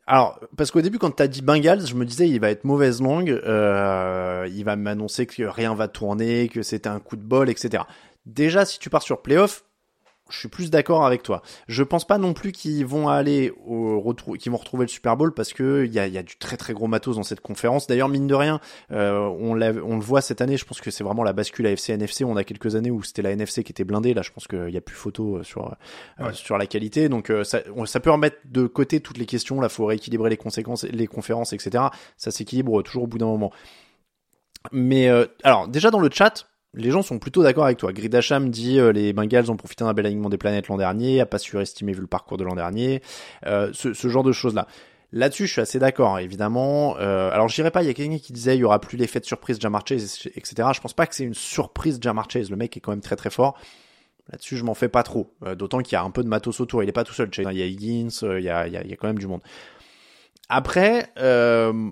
Alors, 0.06 0.40
parce 0.56 0.70
qu'au 0.70 0.80
début, 0.80 0.98
quand 0.98 1.10
t'as 1.12 1.28
dit 1.28 1.40
Bengals, 1.40 1.86
je 1.86 1.94
me 1.94 2.04
disais, 2.04 2.28
il 2.28 2.40
va 2.40 2.50
être 2.50 2.64
mauvaise 2.64 3.00
langue, 3.00 3.30
euh, 3.30 4.46
il 4.52 4.64
va 4.64 4.76
m'annoncer 4.76 5.24
que 5.26 5.44
rien 5.44 5.74
va 5.74 5.86
tourner, 5.88 6.48
que 6.48 6.62
c'était 6.62 6.88
un 6.88 6.98
coup 6.98 7.16
de 7.16 7.22
bol, 7.22 7.48
etc. 7.48 7.84
Déjà, 8.26 8.64
si 8.64 8.78
tu 8.78 8.90
pars 8.90 9.02
sur 9.02 9.20
playoff, 9.22 9.64
je 10.30 10.38
suis 10.38 10.48
plus 10.48 10.70
d'accord 10.70 11.04
avec 11.04 11.22
toi. 11.22 11.42
Je 11.68 11.82
pense 11.82 12.06
pas 12.06 12.16
non 12.16 12.32
plus 12.32 12.52
qu'ils 12.52 12.86
vont 12.86 13.08
aller 13.08 13.52
au 13.66 14.00
retrou- 14.00 14.38
qu'ils 14.38 14.50
vont 14.50 14.56
retrouver 14.56 14.84
le 14.86 14.88
Super 14.88 15.18
Bowl 15.18 15.34
parce 15.34 15.52
que 15.52 15.84
il 15.84 15.92
y 15.92 15.98
a, 15.98 16.06
y 16.06 16.16
a 16.16 16.22
du 16.22 16.38
très 16.38 16.56
très 16.56 16.72
gros 16.72 16.86
matos 16.86 17.16
dans 17.16 17.22
cette 17.22 17.42
conférence. 17.42 17.86
D'ailleurs, 17.86 18.08
mine 18.08 18.26
de 18.26 18.34
rien, 18.34 18.58
euh, 18.90 19.18
on, 19.18 19.52
l'a- 19.52 19.74
on 19.84 19.96
le 19.96 20.00
voit 20.02 20.22
cette 20.22 20.40
année. 20.40 20.56
Je 20.56 20.64
pense 20.64 20.80
que 20.80 20.90
c'est 20.90 21.04
vraiment 21.04 21.24
la 21.24 21.34
bascule 21.34 21.66
AFC 21.66 21.90
NFC. 21.90 22.24
On 22.24 22.36
a 22.36 22.44
quelques 22.44 22.74
années 22.74 22.90
où 22.90 23.02
c'était 23.02 23.20
la 23.20 23.32
NFC 23.32 23.62
qui 23.64 23.72
était 23.72 23.84
blindée. 23.84 24.14
Là, 24.14 24.22
je 24.22 24.30
pense 24.30 24.48
qu'il 24.48 24.70
y 24.70 24.76
a 24.78 24.80
plus 24.80 24.96
photo 24.96 25.36
euh, 25.36 25.42
sur 25.42 25.66
euh, 26.20 26.24
Ouais. 26.28 26.32
sur 26.32 26.56
la 26.56 26.66
qualité. 26.66 27.10
Donc 27.10 27.28
euh, 27.28 27.44
ça, 27.44 27.60
on- 27.76 27.84
ça 27.84 28.00
peut 28.00 28.10
remettre 28.10 28.38
de 28.46 28.66
côté 28.66 29.00
toutes 29.00 29.18
les 29.18 29.26
questions. 29.26 29.60
Là, 29.60 29.68
faut 29.68 29.84
rééquilibrer 29.84 30.30
les 30.30 30.38
conséquences, 30.38 30.84
les 30.84 31.06
conférences, 31.06 31.52
etc. 31.52 31.84
Ça 32.16 32.30
s'équilibre 32.30 32.80
toujours 32.82 33.02
au 33.02 33.08
bout 33.08 33.18
d'un 33.18 33.26
moment. 33.26 33.52
Mais 34.72 35.08
euh, 35.10 35.26
alors 35.42 35.68
déjà 35.68 35.90
dans 35.90 36.00
le 36.00 36.08
chat, 36.10 36.46
les 36.74 36.90
gens 36.90 37.02
sont 37.02 37.18
plutôt 37.18 37.42
d'accord 37.42 37.64
avec 37.64 37.78
toi. 37.78 37.92
Gridacham 37.92 38.50
dit 38.50 38.78
euh, 38.78 38.92
les 38.92 39.12
Bengals 39.12 39.50
ont 39.50 39.56
profité 39.56 39.84
d'un 39.84 39.94
bel 39.94 40.06
alignement 40.06 40.28
des 40.28 40.38
planètes 40.38 40.68
l'an 40.68 40.76
dernier, 40.76 41.20
à 41.20 41.26
pas 41.26 41.38
surestimer 41.38 41.92
vu 41.92 42.00
le 42.00 42.06
parcours 42.06 42.36
de 42.36 42.44
l'an 42.44 42.54
dernier, 42.54 43.02
euh, 43.46 43.70
ce, 43.72 43.94
ce 43.94 44.08
genre 44.08 44.24
de 44.24 44.32
choses 44.32 44.54
là. 44.54 44.66
Là-dessus, 45.16 45.46
je 45.46 45.52
suis 45.52 45.60
assez 45.60 45.78
d'accord, 45.78 46.18
évidemment. 46.18 46.96
Euh, 46.98 47.30
alors, 47.30 47.46
je 47.46 47.54
dirais 47.54 47.70
pas, 47.70 47.84
il 47.84 47.86
y 47.86 47.88
a 47.88 47.94
quelqu'un 47.94 48.18
qui 48.18 48.32
disait 48.32 48.56
il 48.56 48.60
y 48.60 48.64
aura 48.64 48.80
plus 48.80 48.96
l'effet 48.96 49.20
de 49.20 49.24
surprise 49.24 49.60
Jamar 49.60 49.86
Chase, 49.86 50.26
etc. 50.34 50.70
Je 50.74 50.80
pense 50.80 50.92
pas 50.92 51.06
que 51.06 51.14
c'est 51.14 51.22
une 51.22 51.34
surprise 51.34 52.00
Jamar 52.02 52.28
Chase. 52.28 52.50
Le 52.50 52.56
mec 52.56 52.76
est 52.76 52.80
quand 52.80 52.90
même 52.90 53.00
très 53.00 53.14
très 53.14 53.30
fort. 53.30 53.56
Là-dessus, 54.32 54.56
je 54.56 54.64
m'en 54.64 54.74
fais 54.74 54.88
pas 54.88 55.04
trop. 55.04 55.32
Euh, 55.44 55.54
D'autant 55.54 55.78
qu'il 55.82 55.92
y 55.92 55.96
a 55.96 56.02
un 56.02 56.10
peu 56.10 56.24
de 56.24 56.28
matos 56.28 56.58
autour. 56.58 56.82
Il 56.82 56.88
est 56.88 56.92
pas 56.92 57.04
tout 57.04 57.14
seul. 57.14 57.32
Chase. 57.32 57.46
Il 57.52 57.58
y 57.58 57.62
a 57.62 57.66
Higgins, 57.66 58.08
euh, 58.24 58.40
il 58.40 58.44
y 58.44 58.50
a, 58.50 58.66
il 58.66 58.72
y 58.72 58.76
a, 58.76 58.82
il 58.82 58.90
y 58.90 58.92
a 58.92 58.96
quand 58.96 59.06
même 59.06 59.20
du 59.20 59.28
monde. 59.28 59.42
Après, 60.48 61.12
euh, 61.18 61.90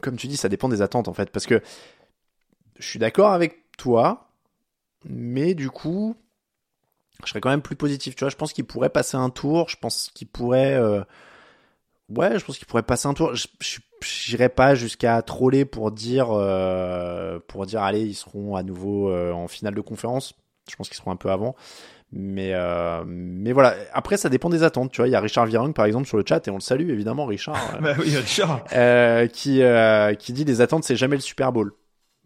comme 0.00 0.16
tu 0.16 0.26
dis, 0.26 0.38
ça 0.38 0.48
dépend 0.48 0.70
des 0.70 0.80
attentes 0.80 1.08
en 1.08 1.12
fait, 1.12 1.28
parce 1.30 1.44
que 1.44 1.60
je 2.80 2.88
suis 2.88 2.98
d'accord 2.98 3.32
avec 3.32 3.70
toi, 3.76 4.30
mais 5.04 5.54
du 5.54 5.70
coup, 5.70 6.16
je 7.24 7.30
serais 7.30 7.40
quand 7.40 7.50
même 7.50 7.62
plus 7.62 7.76
positif. 7.76 8.16
Tu 8.16 8.24
vois, 8.24 8.30
je 8.30 8.36
pense 8.36 8.52
qu'il 8.52 8.64
pourrait 8.64 8.90
passer 8.90 9.16
un 9.16 9.30
tour. 9.30 9.68
Je 9.68 9.76
pense 9.76 10.10
qu'il 10.14 10.28
pourrait, 10.28 10.74
euh, 10.74 11.02
ouais, 12.08 12.38
je 12.38 12.44
pense 12.44 12.58
qu'il 12.58 12.66
pourrait 12.66 12.82
passer 12.82 13.06
un 13.06 13.14
tour. 13.14 13.34
Je 13.34 13.46
j'irai 14.02 14.48
pas 14.48 14.74
jusqu'à 14.74 15.20
troller 15.20 15.66
pour 15.66 15.90
dire, 15.90 16.28
euh, 16.30 17.38
pour 17.46 17.66
dire, 17.66 17.82
allez, 17.82 18.00
ils 18.00 18.14
seront 18.14 18.56
à 18.56 18.62
nouveau 18.62 19.10
euh, 19.10 19.30
en 19.32 19.46
finale 19.46 19.74
de 19.74 19.80
conférence. 19.82 20.32
Je 20.70 20.76
pense 20.76 20.88
qu'ils 20.88 20.96
seront 20.96 21.10
un 21.10 21.16
peu 21.16 21.30
avant. 21.30 21.54
Mais, 22.12 22.54
mais 23.06 23.52
voilà. 23.52 23.74
Après, 23.92 24.16
ça 24.16 24.28
dépend 24.28 24.48
des 24.48 24.62
attentes. 24.64 24.90
Tu 24.90 25.00
vois, 25.00 25.06
il 25.06 25.12
y 25.12 25.14
a 25.14 25.20
Richard 25.20 25.46
Virang, 25.46 25.72
par 25.72 25.84
exemple, 25.84 26.08
sur 26.08 26.16
le 26.16 26.24
chat, 26.26 26.46
et 26.46 26.50
on 26.50 26.54
le 26.54 26.60
salue, 26.60 26.88
évidemment, 26.90 27.24
Richard. 27.24 27.78
Bah 27.80 27.94
oui, 27.98 28.16
Richard. 28.16 28.64
Qui, 29.32 29.62
qui 30.18 30.32
dit 30.32 30.44
les 30.44 30.60
attentes, 30.60 30.84
c'est 30.84 30.96
jamais 30.96 31.16
le 31.16 31.22
Super 31.22 31.52
Bowl. 31.52 31.72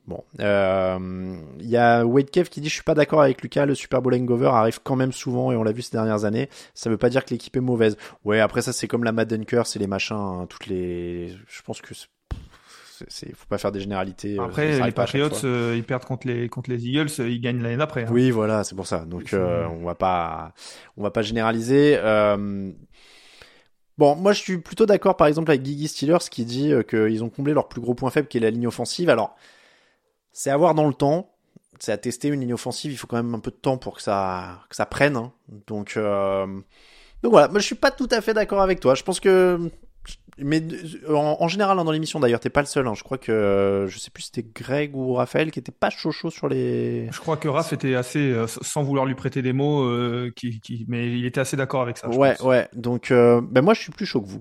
Bon, 0.06 0.22
euh, 0.40 1.34
il 1.60 1.66
y 1.68 1.78
a 1.78 2.04
Wade 2.04 2.28
Kev 2.30 2.50
qui 2.50 2.60
dit 2.60 2.68
je 2.68 2.74
suis 2.74 2.82
pas 2.82 2.92
d'accord 2.94 3.22
avec 3.22 3.40
Lucas, 3.40 3.64
le 3.64 3.74
Super 3.74 4.02
Bowl 4.02 4.12
hangover 4.14 4.48
arrive 4.52 4.80
quand 4.82 4.96
même 4.96 5.12
souvent 5.12 5.50
et 5.50 5.56
on 5.56 5.62
l'a 5.62 5.72
vu 5.72 5.80
ces 5.80 5.92
dernières 5.92 6.26
années. 6.26 6.50
Ça 6.74 6.90
veut 6.90 6.98
pas 6.98 7.08
dire 7.08 7.24
que 7.24 7.30
l'équipe 7.30 7.56
est 7.56 7.60
mauvaise. 7.60 7.96
Ouais, 8.22 8.38
après 8.40 8.60
ça 8.60 8.74
c'est 8.74 8.86
comme 8.86 9.02
la 9.04 9.12
Madden 9.12 9.46
Curse 9.46 9.76
et 9.76 9.78
les 9.78 9.86
machins, 9.86 10.14
hein, 10.16 10.46
toutes 10.48 10.66
les. 10.66 11.30
Je 11.48 11.62
pense 11.62 11.80
que 11.80 11.94
c'est, 13.08 13.34
faut 13.34 13.46
pas 13.48 13.56
faire 13.58 13.72
des 13.72 13.80
généralités. 13.80 14.38
euh, 14.38 14.44
Après, 14.44 14.78
les 14.80 14.92
Patriots, 14.92 15.28
euh, 15.44 15.74
ils 15.76 15.84
perdent 15.84 16.04
contre 16.04 16.26
les, 16.28 16.48
contre 16.50 16.68
les 16.70 16.86
Eagles, 16.86 17.08
euh, 17.20 17.28
ils 17.28 17.40
gagnent 17.40 17.62
l'année 17.62 17.76
d'après. 17.78 18.04
hein. 18.04 18.10
Oui, 18.12 18.30
voilà, 18.30 18.62
c'est 18.62 18.74
pour 18.76 18.86
ça. 18.86 19.06
Donc 19.06 19.32
euh, 19.32 19.66
on 19.66 19.84
va 19.86 19.94
pas, 19.94 20.52
on 20.98 21.02
va 21.02 21.10
pas 21.10 21.22
généraliser. 21.22 21.96
Euh, 21.98 22.70
Bon, 23.96 24.16
moi 24.16 24.32
je 24.32 24.40
suis 24.40 24.58
plutôt 24.58 24.86
d'accord 24.86 25.16
par 25.16 25.28
exemple 25.28 25.52
avec 25.52 25.64
Gigi 25.64 25.86
Steelers 25.86 26.18
qui 26.28 26.44
dit 26.44 26.72
euh, 26.72 26.82
qu'ils 26.82 27.22
ont 27.22 27.28
comblé 27.30 27.54
leur 27.54 27.68
plus 27.68 27.80
gros 27.80 27.94
point 27.94 28.10
faible 28.10 28.26
qui 28.26 28.38
est 28.38 28.40
la 28.40 28.50
ligne 28.50 28.66
offensive. 28.66 29.08
Alors, 29.08 29.36
c'est 30.34 30.50
à 30.50 30.56
voir 30.58 30.74
dans 30.74 30.86
le 30.86 30.92
temps. 30.92 31.30
C'est 31.80 31.92
à 31.92 31.96
tester 31.96 32.28
une 32.28 32.40
ligne 32.40 32.52
offensive. 32.54 32.92
Il 32.92 32.96
faut 32.96 33.06
quand 33.06 33.16
même 33.16 33.34
un 33.34 33.40
peu 33.40 33.50
de 33.50 33.56
temps 33.56 33.78
pour 33.78 33.96
que 33.96 34.02
ça, 34.02 34.60
que 34.68 34.76
ça 34.76 34.84
prenne. 34.86 35.16
hein. 35.16 35.32
Donc, 35.66 35.94
euh, 35.96 36.46
donc 37.22 37.32
voilà. 37.32 37.48
Moi 37.48 37.58
je 37.60 37.64
suis 37.64 37.74
pas 37.74 37.90
tout 37.90 38.08
à 38.10 38.20
fait 38.20 38.34
d'accord 38.34 38.60
avec 38.60 38.78
toi. 38.80 38.94
Je 38.94 39.02
pense 39.02 39.18
que, 39.18 39.58
mais 40.38 40.62
en, 41.08 41.36
en 41.40 41.48
général 41.48 41.78
hein, 41.78 41.84
dans 41.84 41.90
l'émission 41.90 42.20
d'ailleurs, 42.20 42.38
t'es 42.40 42.48
pas 42.50 42.60
le 42.60 42.66
seul. 42.66 42.86
hein. 42.86 42.94
Je 42.94 43.02
crois 43.02 43.18
que, 43.18 43.32
euh, 43.32 43.88
je 43.88 43.98
sais 43.98 44.10
plus 44.10 44.22
si 44.22 44.30
c'était 44.32 44.48
Greg 44.54 44.94
ou 44.96 45.14
Raphaël 45.14 45.50
qui 45.50 45.58
était 45.58 45.72
pas 45.72 45.90
chaud 45.90 46.12
chaud 46.12 46.30
sur 46.30 46.46
les. 46.48 47.08
Je 47.10 47.18
crois 47.20 47.36
que 47.36 47.48
Raph 47.48 47.72
était 47.72 47.96
assez, 47.96 48.20
euh, 48.30 48.46
sans 48.46 48.82
vouloir 48.84 49.04
lui 49.06 49.14
prêter 49.16 49.42
des 49.42 49.52
mots, 49.52 49.82
euh, 49.82 50.32
qui, 50.36 50.60
qui, 50.60 50.84
mais 50.88 51.10
il 51.10 51.26
était 51.26 51.40
assez 51.40 51.56
d'accord 51.56 51.82
avec 51.82 51.98
ça. 51.98 52.08
Ouais, 52.08 52.40
ouais. 52.42 52.68
Donc, 52.74 53.10
ben 53.10 53.62
moi, 53.62 53.74
je 53.74 53.80
suis 53.80 53.92
plus 53.92 54.06
chaud 54.06 54.20
que 54.22 54.28
vous. 54.28 54.40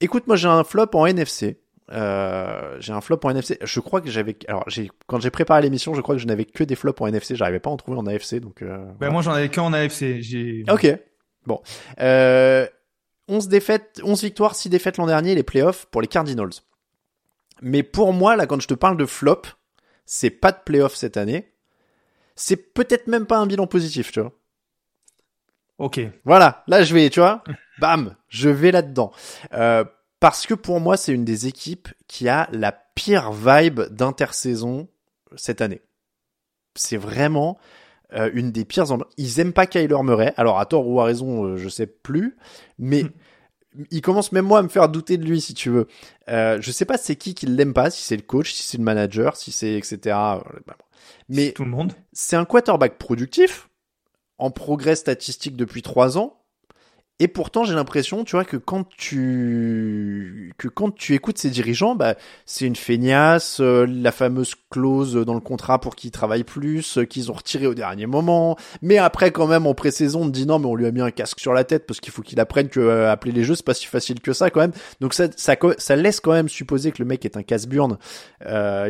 Écoute, 0.00 0.26
moi, 0.26 0.36
j'ai 0.36 0.48
un 0.48 0.64
flop 0.64 0.88
en 0.94 1.06
NFC. 1.06 1.60
Euh, 1.92 2.76
j'ai 2.80 2.92
un 2.92 3.00
flop 3.00 3.20
en 3.24 3.30
NFC. 3.30 3.58
Je 3.62 3.80
crois 3.80 4.00
que 4.00 4.10
j'avais. 4.10 4.36
Alors, 4.48 4.64
j'ai 4.68 4.90
quand 5.06 5.20
j'ai 5.20 5.30
préparé 5.30 5.60
l'émission, 5.62 5.94
je 5.94 6.00
crois 6.00 6.14
que 6.14 6.20
je 6.20 6.26
n'avais 6.26 6.44
que 6.46 6.64
des 6.64 6.76
flops 6.76 7.00
en 7.00 7.06
NFC. 7.06 7.36
J'arrivais 7.36 7.60
pas 7.60 7.70
à 7.70 7.72
en 7.74 7.76
trouver 7.76 7.98
en 7.98 8.06
AFC, 8.06 8.36
donc. 8.40 8.62
Euh, 8.62 8.76
Ben, 8.76 8.94
voilà. 8.98 9.12
moi, 9.12 9.22
j'en 9.22 9.32
avais 9.32 9.48
qu'en 9.50 9.72
AFC. 9.72 10.20
J'ai. 10.20 10.64
Ok. 10.70 10.86
Bon. 11.46 11.60
Euh, 12.00 12.66
11 13.28 13.48
défaites, 13.48 14.00
11 14.02 14.22
victoires, 14.22 14.54
6 14.54 14.68
défaites 14.70 14.96
l'an 14.96 15.06
dernier, 15.06 15.34
les 15.34 15.42
playoffs 15.42 15.86
pour 15.86 16.00
les 16.00 16.08
Cardinals. 16.08 16.50
Mais 17.62 17.82
pour 17.82 18.12
moi, 18.12 18.36
là, 18.36 18.46
quand 18.46 18.60
je 18.60 18.68
te 18.68 18.74
parle 18.74 18.96
de 18.96 19.06
flop, 19.06 19.42
c'est 20.06 20.30
pas 20.30 20.52
de 20.52 20.58
playoffs 20.64 20.94
cette 20.96 21.16
année. 21.16 21.52
C'est 22.34 22.56
peut-être 22.74 23.06
même 23.06 23.26
pas 23.26 23.38
un 23.38 23.46
bilan 23.46 23.66
positif, 23.66 24.10
tu 24.10 24.20
vois. 24.20 24.32
Ok. 25.78 26.00
Voilà, 26.24 26.62
là 26.66 26.82
je 26.82 26.94
vais, 26.94 27.10
tu 27.10 27.20
vois, 27.20 27.42
bam, 27.78 28.14
je 28.28 28.48
vais 28.48 28.70
là-dedans. 28.70 29.12
Euh, 29.54 29.84
parce 30.24 30.46
que 30.46 30.54
pour 30.54 30.80
moi, 30.80 30.96
c'est 30.96 31.12
une 31.12 31.26
des 31.26 31.48
équipes 31.48 31.88
qui 32.08 32.30
a 32.30 32.48
la 32.50 32.72
pire 32.72 33.30
vibe 33.30 33.82
d'intersaison 33.90 34.88
cette 35.36 35.60
année. 35.60 35.82
C'est 36.76 36.96
vraiment 36.96 37.58
euh, 38.14 38.30
une 38.32 38.50
des 38.50 38.64
pires. 38.64 38.86
Ils 39.18 39.40
aiment 39.40 39.52
pas 39.52 39.66
Kyler 39.66 40.02
Murray. 40.02 40.32
Alors 40.38 40.58
à 40.58 40.64
tort 40.64 40.88
ou 40.88 40.98
à 40.98 41.04
raison, 41.04 41.44
euh, 41.44 41.56
je 41.58 41.68
sais 41.68 41.86
plus. 41.86 42.38
Mais 42.78 43.04
il 43.90 44.00
commence 44.00 44.32
même 44.32 44.46
moi 44.46 44.60
à 44.60 44.62
me 44.62 44.68
faire 44.68 44.88
douter 44.88 45.18
de 45.18 45.26
lui, 45.26 45.42
si 45.42 45.52
tu 45.52 45.68
veux. 45.68 45.88
Euh, 46.30 46.58
je 46.58 46.72
sais 46.72 46.86
pas 46.86 46.96
c'est 46.96 47.16
qui 47.16 47.34
qui 47.34 47.44
l'aime 47.44 47.74
pas, 47.74 47.90
si 47.90 48.02
c'est 48.02 48.16
le 48.16 48.22
coach, 48.22 48.54
si 48.54 48.62
c'est 48.62 48.78
le 48.78 48.84
manager, 48.84 49.36
si 49.36 49.52
c'est 49.52 49.74
etc. 49.74 50.16
Mais 51.28 51.52
tout 51.52 51.64
le 51.64 51.70
monde. 51.70 51.92
C'est 52.14 52.36
un 52.36 52.46
quarterback 52.46 52.96
productif, 52.96 53.68
en 54.38 54.50
progrès 54.50 54.96
statistique 54.96 55.54
depuis 55.54 55.82
trois 55.82 56.16
ans. 56.16 56.40
Et 57.20 57.28
pourtant, 57.28 57.62
j'ai 57.62 57.74
l'impression, 57.74 58.24
tu 58.24 58.32
vois, 58.32 58.44
que 58.44 58.56
quand 58.56 58.88
tu 58.88 60.52
que 60.58 60.66
quand 60.66 60.92
tu 60.92 61.14
écoutes 61.14 61.38
ces 61.38 61.48
dirigeants, 61.48 61.94
bah, 61.94 62.16
c'est 62.44 62.66
une 62.66 62.74
feignasse, 62.74 63.60
euh, 63.60 63.86
la 63.86 64.10
fameuse 64.10 64.56
clause 64.68 65.14
dans 65.14 65.34
le 65.34 65.40
contrat 65.40 65.80
pour 65.80 65.94
qu'ils 65.94 66.10
travaillent 66.10 66.42
plus, 66.42 66.98
euh, 66.98 67.04
qu'ils 67.04 67.30
ont 67.30 67.34
retiré 67.34 67.68
au 67.68 67.74
dernier 67.74 68.06
moment. 68.06 68.56
Mais 68.82 68.98
après, 68.98 69.30
quand 69.30 69.46
même, 69.46 69.64
en 69.68 69.74
pré-saison, 69.74 70.22
on 70.22 70.28
dit 70.28 70.44
non, 70.44 70.58
mais 70.58 70.66
on 70.66 70.74
lui 70.74 70.86
a 70.86 70.90
mis 70.90 71.02
un 71.02 71.12
casque 71.12 71.38
sur 71.38 71.52
la 71.52 71.62
tête 71.62 71.86
parce 71.86 72.00
qu'il 72.00 72.12
faut 72.12 72.22
qu'il 72.22 72.40
apprenne 72.40 72.68
que 72.68 72.80
euh, 72.80 73.12
appeler 73.12 73.30
les 73.30 73.44
jeux, 73.44 73.54
c'est 73.54 73.64
pas 73.64 73.74
si 73.74 73.86
facile 73.86 74.20
que 74.20 74.32
ça, 74.32 74.50
quand 74.50 74.60
même. 74.60 74.72
Donc 75.00 75.14
ça, 75.14 75.28
ça, 75.36 75.54
ça 75.78 75.94
laisse 75.94 76.18
quand 76.18 76.32
même 76.32 76.48
supposer 76.48 76.90
que 76.90 77.00
le 77.00 77.06
mec 77.06 77.24
est 77.24 77.36
un 77.36 77.44
casse-burne, 77.44 77.96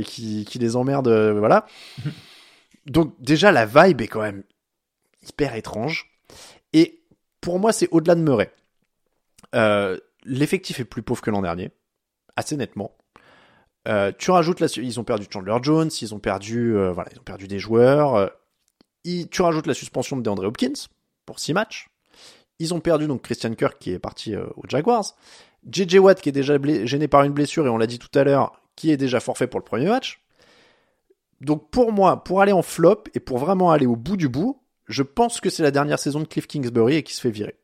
qui, 0.07 0.47
qui 0.47 0.59
les 0.59 0.77
emmerde, 0.77 1.09
voilà. 1.09 1.67
Donc 2.87 3.15
déjà, 3.21 3.53
la 3.53 3.67
vibe 3.67 4.01
est 4.01 4.09
quand 4.09 4.23
même 4.23 4.45
hyper 5.29 5.55
étrange. 5.57 6.11
Et 6.73 7.04
pour 7.45 7.59
moi, 7.59 7.75
c'est 7.75 7.89
au-delà 7.91 8.15
de 8.15 8.23
Murray. 8.23 8.51
Euh, 9.55 9.99
l'effectif 10.25 10.81
est 10.81 10.85
plus 10.87 11.03
pauvre 11.03 11.21
que 11.21 11.31
l'an 11.31 11.43
dernier, 11.43 11.73
assez 12.37 12.57
nettement. 12.57 12.97
Euh, 13.87 14.13
tu 14.19 14.31
rajoutes 14.31 14.61
ils 14.79 14.99
ont 14.99 15.05
perdu 15.05 15.27
Chandler 15.31 15.59
Jones, 15.61 15.91
ils 16.01 16.15
ont 16.15 16.19
perdu, 16.19 16.75
euh, 16.75 16.91
voilà, 16.91 17.11
ils 17.13 17.19
ont 17.19 17.25
perdu 17.25 17.47
des 17.47 17.59
joueurs. 17.59 18.33
tu 19.05 19.43
rajoutes 19.43 19.67
la 19.67 19.75
suspension 19.75 20.17
de 20.17 20.23
DeAndre 20.23 20.45
Hopkins 20.45 20.89
pour 21.27 21.39
6 21.39 21.53
matchs. 21.53 21.91
Ils 22.61 22.73
ont 22.73 22.81
perdu 22.81 23.07
donc 23.07 23.21
Christian 23.21 23.55
Kirk 23.55 23.77
qui 23.79 23.91
est 23.91 23.99
parti 23.99 24.35
aux 24.35 24.65
Jaguars. 24.67 25.15
JJ 25.71 25.97
Watt 25.97 26.23
qui 26.23 26.31
est 26.31 26.33
déjà 26.33 26.57
gêné 26.87 27.09
par 27.09 27.25
une 27.25 27.33
blessure 27.33 27.67
et 27.67 27.69
on 27.69 27.77
l'a 27.77 27.87
dit 27.87 27.99
tout 27.99 28.19
à 28.19 28.25
l'heure, 28.25 28.59
qui 28.75 28.91
est 28.91 28.97
déjà 28.97 29.21
forfait 29.21 29.49
pour 29.49 29.61
le 29.61 29.65
premier 29.65 29.87
match. 29.87 30.25
Donc 31.43 31.69
pour 31.69 31.93
moi, 31.93 32.25
pour 32.25 32.41
aller 32.41 32.53
en 32.53 32.63
flop 32.63 33.05
et 33.13 33.21
pour 33.21 33.37
vraiment 33.37 33.71
aller 33.71 33.85
au 33.85 33.97
bout 33.97 34.17
du 34.17 34.31
bout, 34.31 34.64
je 34.87 35.03
pense 35.03 35.41
que 35.41 35.51
c'est 35.51 35.63
la 35.63 35.71
dernière 35.71 35.99
saison 35.99 36.21
de 36.21 36.27
Cliff 36.27 36.47
Kingsbury 36.47 36.97
et 36.97 37.03
qui 37.03 37.15
se 37.15 37.21
fait 37.21 37.31
virer. 37.31 37.57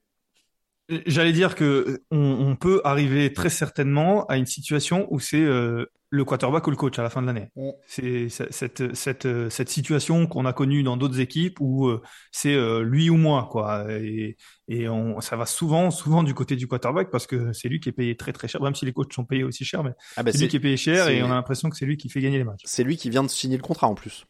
J'allais 1.06 1.32
dire 1.32 1.54
que 1.54 2.02
on, 2.10 2.56
peut 2.56 2.80
arriver 2.84 3.32
très 3.32 3.48
certainement 3.48 4.26
à 4.26 4.36
une 4.36 4.46
situation 4.46 5.06
où 5.10 5.20
c'est 5.20 5.40
euh, 5.40 5.86
le 6.08 6.24
quarterback 6.24 6.66
ou 6.66 6.70
le 6.70 6.76
coach 6.76 6.98
à 6.98 7.04
la 7.04 7.10
fin 7.10 7.22
de 7.22 7.28
l'année. 7.28 7.48
C'est 7.86 8.28
cette, 8.28 8.96
cette, 8.96 9.50
cette 9.50 9.68
situation 9.68 10.26
qu'on 10.26 10.46
a 10.46 10.52
connue 10.52 10.82
dans 10.82 10.96
d'autres 10.96 11.20
équipes 11.20 11.60
où 11.60 11.86
euh, 11.86 12.02
c'est 12.32 12.54
euh, 12.54 12.82
lui 12.82 13.08
ou 13.08 13.16
moi 13.16 13.48
quoi. 13.52 13.86
Et, 13.92 14.36
et 14.66 14.88
on, 14.88 15.20
ça 15.20 15.36
va 15.36 15.46
souvent 15.46 15.92
souvent 15.92 16.24
du 16.24 16.34
côté 16.34 16.56
du 16.56 16.66
quarterback 16.66 17.10
parce 17.10 17.28
que 17.28 17.52
c'est 17.52 17.68
lui 17.68 17.78
qui 17.78 17.90
est 17.90 17.92
payé 17.92 18.16
très 18.16 18.32
très 18.32 18.48
cher, 18.48 18.60
même 18.60 18.74
si 18.74 18.84
les 18.84 18.92
coachs 18.92 19.12
sont 19.12 19.24
payés 19.24 19.44
aussi 19.44 19.64
cher, 19.64 19.84
mais 19.84 19.92
ah 20.16 20.24
bah 20.24 20.32
c'est 20.32 20.38
lui 20.38 20.48
qui 20.48 20.56
est 20.56 20.60
payé 20.60 20.76
cher 20.76 21.08
et 21.08 21.22
on 21.22 21.30
a 21.30 21.34
l'impression 21.34 21.70
que 21.70 21.76
c'est 21.76 21.86
lui 21.86 21.96
qui 21.98 22.08
fait 22.08 22.20
gagner 22.20 22.38
les 22.38 22.44
matchs. 22.44 22.62
C'est 22.64 22.82
lui 22.82 22.96
qui 22.96 23.10
vient 23.10 23.22
de 23.22 23.28
signer 23.28 23.56
le 23.56 23.62
contrat 23.62 23.86
en 23.86 23.94
plus. 23.94 24.26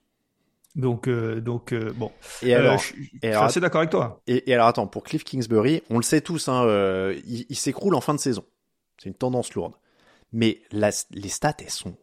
Donc, 0.76 1.08
euh, 1.08 1.40
donc 1.40 1.72
euh, 1.72 1.92
bon. 1.94 2.12
Et 2.42 2.54
alors, 2.54 2.78
je, 2.78 2.86
suis 2.86 3.20
assez 3.22 3.60
d'accord 3.60 3.80
avec 3.80 3.90
toi. 3.90 4.22
Et, 4.26 4.52
alors 4.52 4.68
attends, 4.68 4.86
pour 4.86 5.02
Cliff 5.02 5.24
Kingsbury, 5.24 5.82
on 5.90 5.96
le 5.96 6.02
sait 6.02 6.20
tous, 6.20 6.48
hein, 6.48 6.64
euh, 6.64 7.18
il, 7.26 7.56
s'écroule 7.56 7.94
en 7.94 8.00
fin 8.00 8.14
de 8.14 8.20
saison. 8.20 8.44
C'est 8.98 9.08
une 9.08 9.14
tendance 9.14 9.52
lourde. 9.54 9.74
Mais 10.32 10.62
les 10.70 11.28
stats, 11.28 11.56
elles 11.58 11.70
sont 11.70 11.96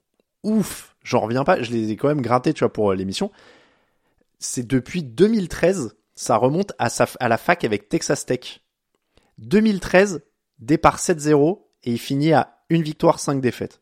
ouf. 0.43 0.95
J'en 1.03 1.21
reviens 1.21 1.45
pas. 1.45 1.61
Je 1.61 1.71
les 1.71 1.91
ai 1.91 1.95
quand 1.95 2.09
même 2.09 2.21
grattées, 2.21 2.53
tu 2.53 2.59
vois, 2.59 2.73
pour 2.73 2.93
l'émission. 2.93 3.31
C'est 4.39 4.67
depuis 4.67 5.01
2013, 5.01 5.95
ça 6.13 6.35
remonte 6.35 6.73
à, 6.77 6.89
sa, 6.89 7.07
à 7.19 7.29
la 7.29 7.37
fac 7.37 7.63
avec 7.63 7.87
Texas 7.87 8.25
Tech. 8.25 8.61
2013, 9.37 10.23
départ 10.59 10.97
7-0 10.97 11.61
et 11.83 11.91
il 11.91 11.99
finit 11.99 12.33
à 12.33 12.59
une 12.69 12.81
victoire, 12.81 13.19
5 13.19 13.39
défaites. 13.39 13.81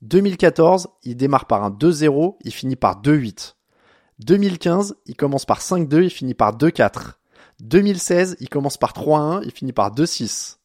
2014, 0.00 0.88
il 1.02 1.16
démarre 1.16 1.46
par 1.46 1.62
un 1.62 1.70
2-0, 1.70 2.36
il 2.40 2.52
finit 2.52 2.76
par 2.76 3.00
2-8. 3.02 3.54
2015, 4.20 4.96
il 5.06 5.16
commence 5.16 5.44
par 5.44 5.60
5-2, 5.60 6.04
il 6.04 6.10
finit 6.10 6.34
par 6.34 6.56
2-4. 6.56 7.14
2016, 7.60 8.36
il 8.40 8.48
commence 8.48 8.76
par 8.76 8.92
3-1, 8.92 9.42
il 9.44 9.50
finit 9.50 9.72
par 9.72 9.94
2-6. 9.94 10.56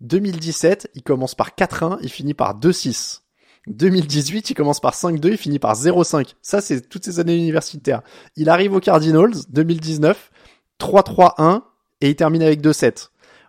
2017, 0.00 0.90
il 0.94 1.02
commence 1.02 1.34
par 1.34 1.50
4-1, 1.50 1.98
il 2.02 2.08
finit 2.08 2.34
par 2.34 2.58
2-6. 2.58 3.20
2018, 3.66 4.50
il 4.50 4.54
commence 4.54 4.80
par 4.80 4.94
5-2, 4.94 5.32
il 5.32 5.36
finit 5.36 5.58
par 5.58 5.74
0-5. 5.74 6.34
Ça, 6.40 6.60
c'est 6.60 6.88
toutes 6.88 7.04
ces 7.04 7.20
années 7.20 7.36
universitaires. 7.36 8.02
Il 8.36 8.48
arrive 8.48 8.72
aux 8.74 8.80
Cardinals, 8.80 9.34
2019, 9.50 10.30
3-3-1, 10.80 11.62
et 12.00 12.08
il 12.08 12.16
termine 12.16 12.42
avec 12.42 12.62
2-7. 12.62 13.08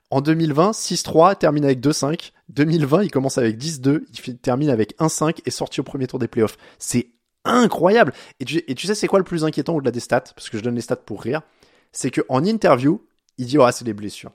En 0.10 0.20
2020, 0.20 0.72
6-3, 0.72 1.38
termine 1.38 1.64
avec 1.64 1.80
2-5. 1.80 2.32
2020, 2.50 3.04
il 3.04 3.12
commence 3.12 3.38
avec 3.38 3.58
10-2, 3.58 4.02
il 4.28 4.38
termine 4.38 4.70
avec 4.70 4.98
1-5 5.00 5.40
et 5.46 5.52
sorti 5.52 5.80
au 5.80 5.84
premier 5.84 6.08
tour 6.08 6.20
des 6.20 6.28
playoffs. 6.28 6.58
C'est 6.78 7.12
incroyable. 7.46 8.14
Et 8.40 8.46
tu, 8.46 8.64
et 8.68 8.76
tu 8.76 8.88
sais, 8.88 8.96
c'est 8.96 9.08
quoi 9.08 9.20
le 9.20 9.26
plus 9.26 9.44
inquiétant 9.44 9.76
au-delà 9.76 9.92
des 9.92 10.00
stats? 10.00 10.22
Parce 10.36 10.50
que 10.50 10.58
je 10.58 10.64
donne 10.64 10.76
les 10.76 10.82
stats 10.82 10.98
pour 10.98 11.22
rire. 11.22 11.42
C'est 11.92 12.12
qu'en 12.12 12.44
interview, 12.44 13.06
il 13.38 13.48
dit, 13.48 13.58
oh, 13.58 13.68
c'est 13.72 13.86
des 13.86 13.94
blessures. 13.94 14.32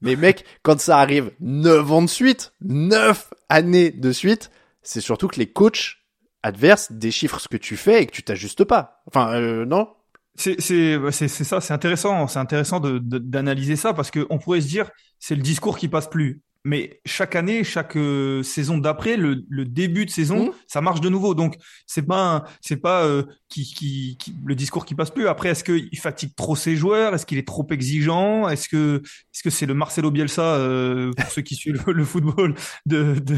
Mais 0.00 0.16
mec, 0.16 0.44
quand 0.62 0.80
ça 0.80 0.98
arrive 0.98 1.32
9 1.40 1.92
ans 1.92 2.02
de 2.02 2.08
suite, 2.08 2.52
9 2.62 3.32
années 3.48 3.90
de 3.90 4.12
suite, 4.12 4.50
c'est 4.82 5.00
surtout 5.00 5.28
que 5.28 5.38
les 5.38 5.50
coachs 5.50 5.98
adverses 6.42 6.92
déchiffrent 6.92 7.40
ce 7.40 7.48
que 7.48 7.56
tu 7.56 7.76
fais 7.76 8.02
et 8.02 8.06
que 8.06 8.12
tu 8.12 8.22
t'ajustes 8.22 8.64
pas. 8.64 9.02
Enfin, 9.06 9.34
euh, 9.34 9.64
non? 9.66 9.88
C'est 10.36 10.60
c'est 10.60 11.28
ça, 11.28 11.60
c'est 11.60 11.74
intéressant, 11.74 12.26
c'est 12.26 12.38
intéressant 12.38 12.80
d'analyser 12.80 13.76
ça 13.76 13.92
parce 13.92 14.10
qu'on 14.10 14.38
pourrait 14.38 14.62
se 14.62 14.68
dire 14.68 14.90
c'est 15.18 15.34
le 15.34 15.42
discours 15.42 15.76
qui 15.76 15.88
passe 15.88 16.08
plus 16.08 16.42
mais 16.64 17.00
chaque 17.06 17.36
année, 17.36 17.64
chaque 17.64 17.96
euh, 17.96 18.42
saison 18.42 18.76
d'après, 18.76 19.16
le, 19.16 19.44
le, 19.48 19.64
début 19.64 20.04
de 20.04 20.10
saison, 20.10 20.48
mmh. 20.48 20.52
ça 20.66 20.80
marche 20.82 21.00
de 21.00 21.08
nouveau. 21.08 21.34
Donc 21.34 21.56
c'est 21.86 22.02
pas 22.02 22.44
c'est 22.60 22.76
pas 22.76 23.04
euh, 23.04 23.22
qui, 23.48 23.64
qui, 23.64 24.18
qui, 24.18 24.34
le 24.44 24.54
discours 24.54 24.84
qui 24.84 24.94
passe 24.94 25.10
plus. 25.10 25.26
Après, 25.26 25.48
est-ce 25.48 25.64
qu'il 25.64 25.98
fatigue 25.98 26.34
trop 26.36 26.56
ses 26.56 26.76
joueurs? 26.76 27.14
Est-ce 27.14 27.24
qu'il 27.24 27.38
est 27.38 27.46
trop 27.46 27.66
exigeant? 27.70 28.48
Est-ce 28.48 28.68
que 28.68 29.00
est-ce 29.04 29.42
que 29.42 29.48
c'est 29.48 29.64
le 29.64 29.72
Marcelo 29.72 30.10
Bielsa 30.10 30.42
euh, 30.42 31.12
pour 31.16 31.30
ceux 31.30 31.42
qui 31.42 31.54
suivent 31.54 31.82
le, 31.86 32.04
football 32.04 32.54
de, 32.84 33.14
de 33.20 33.36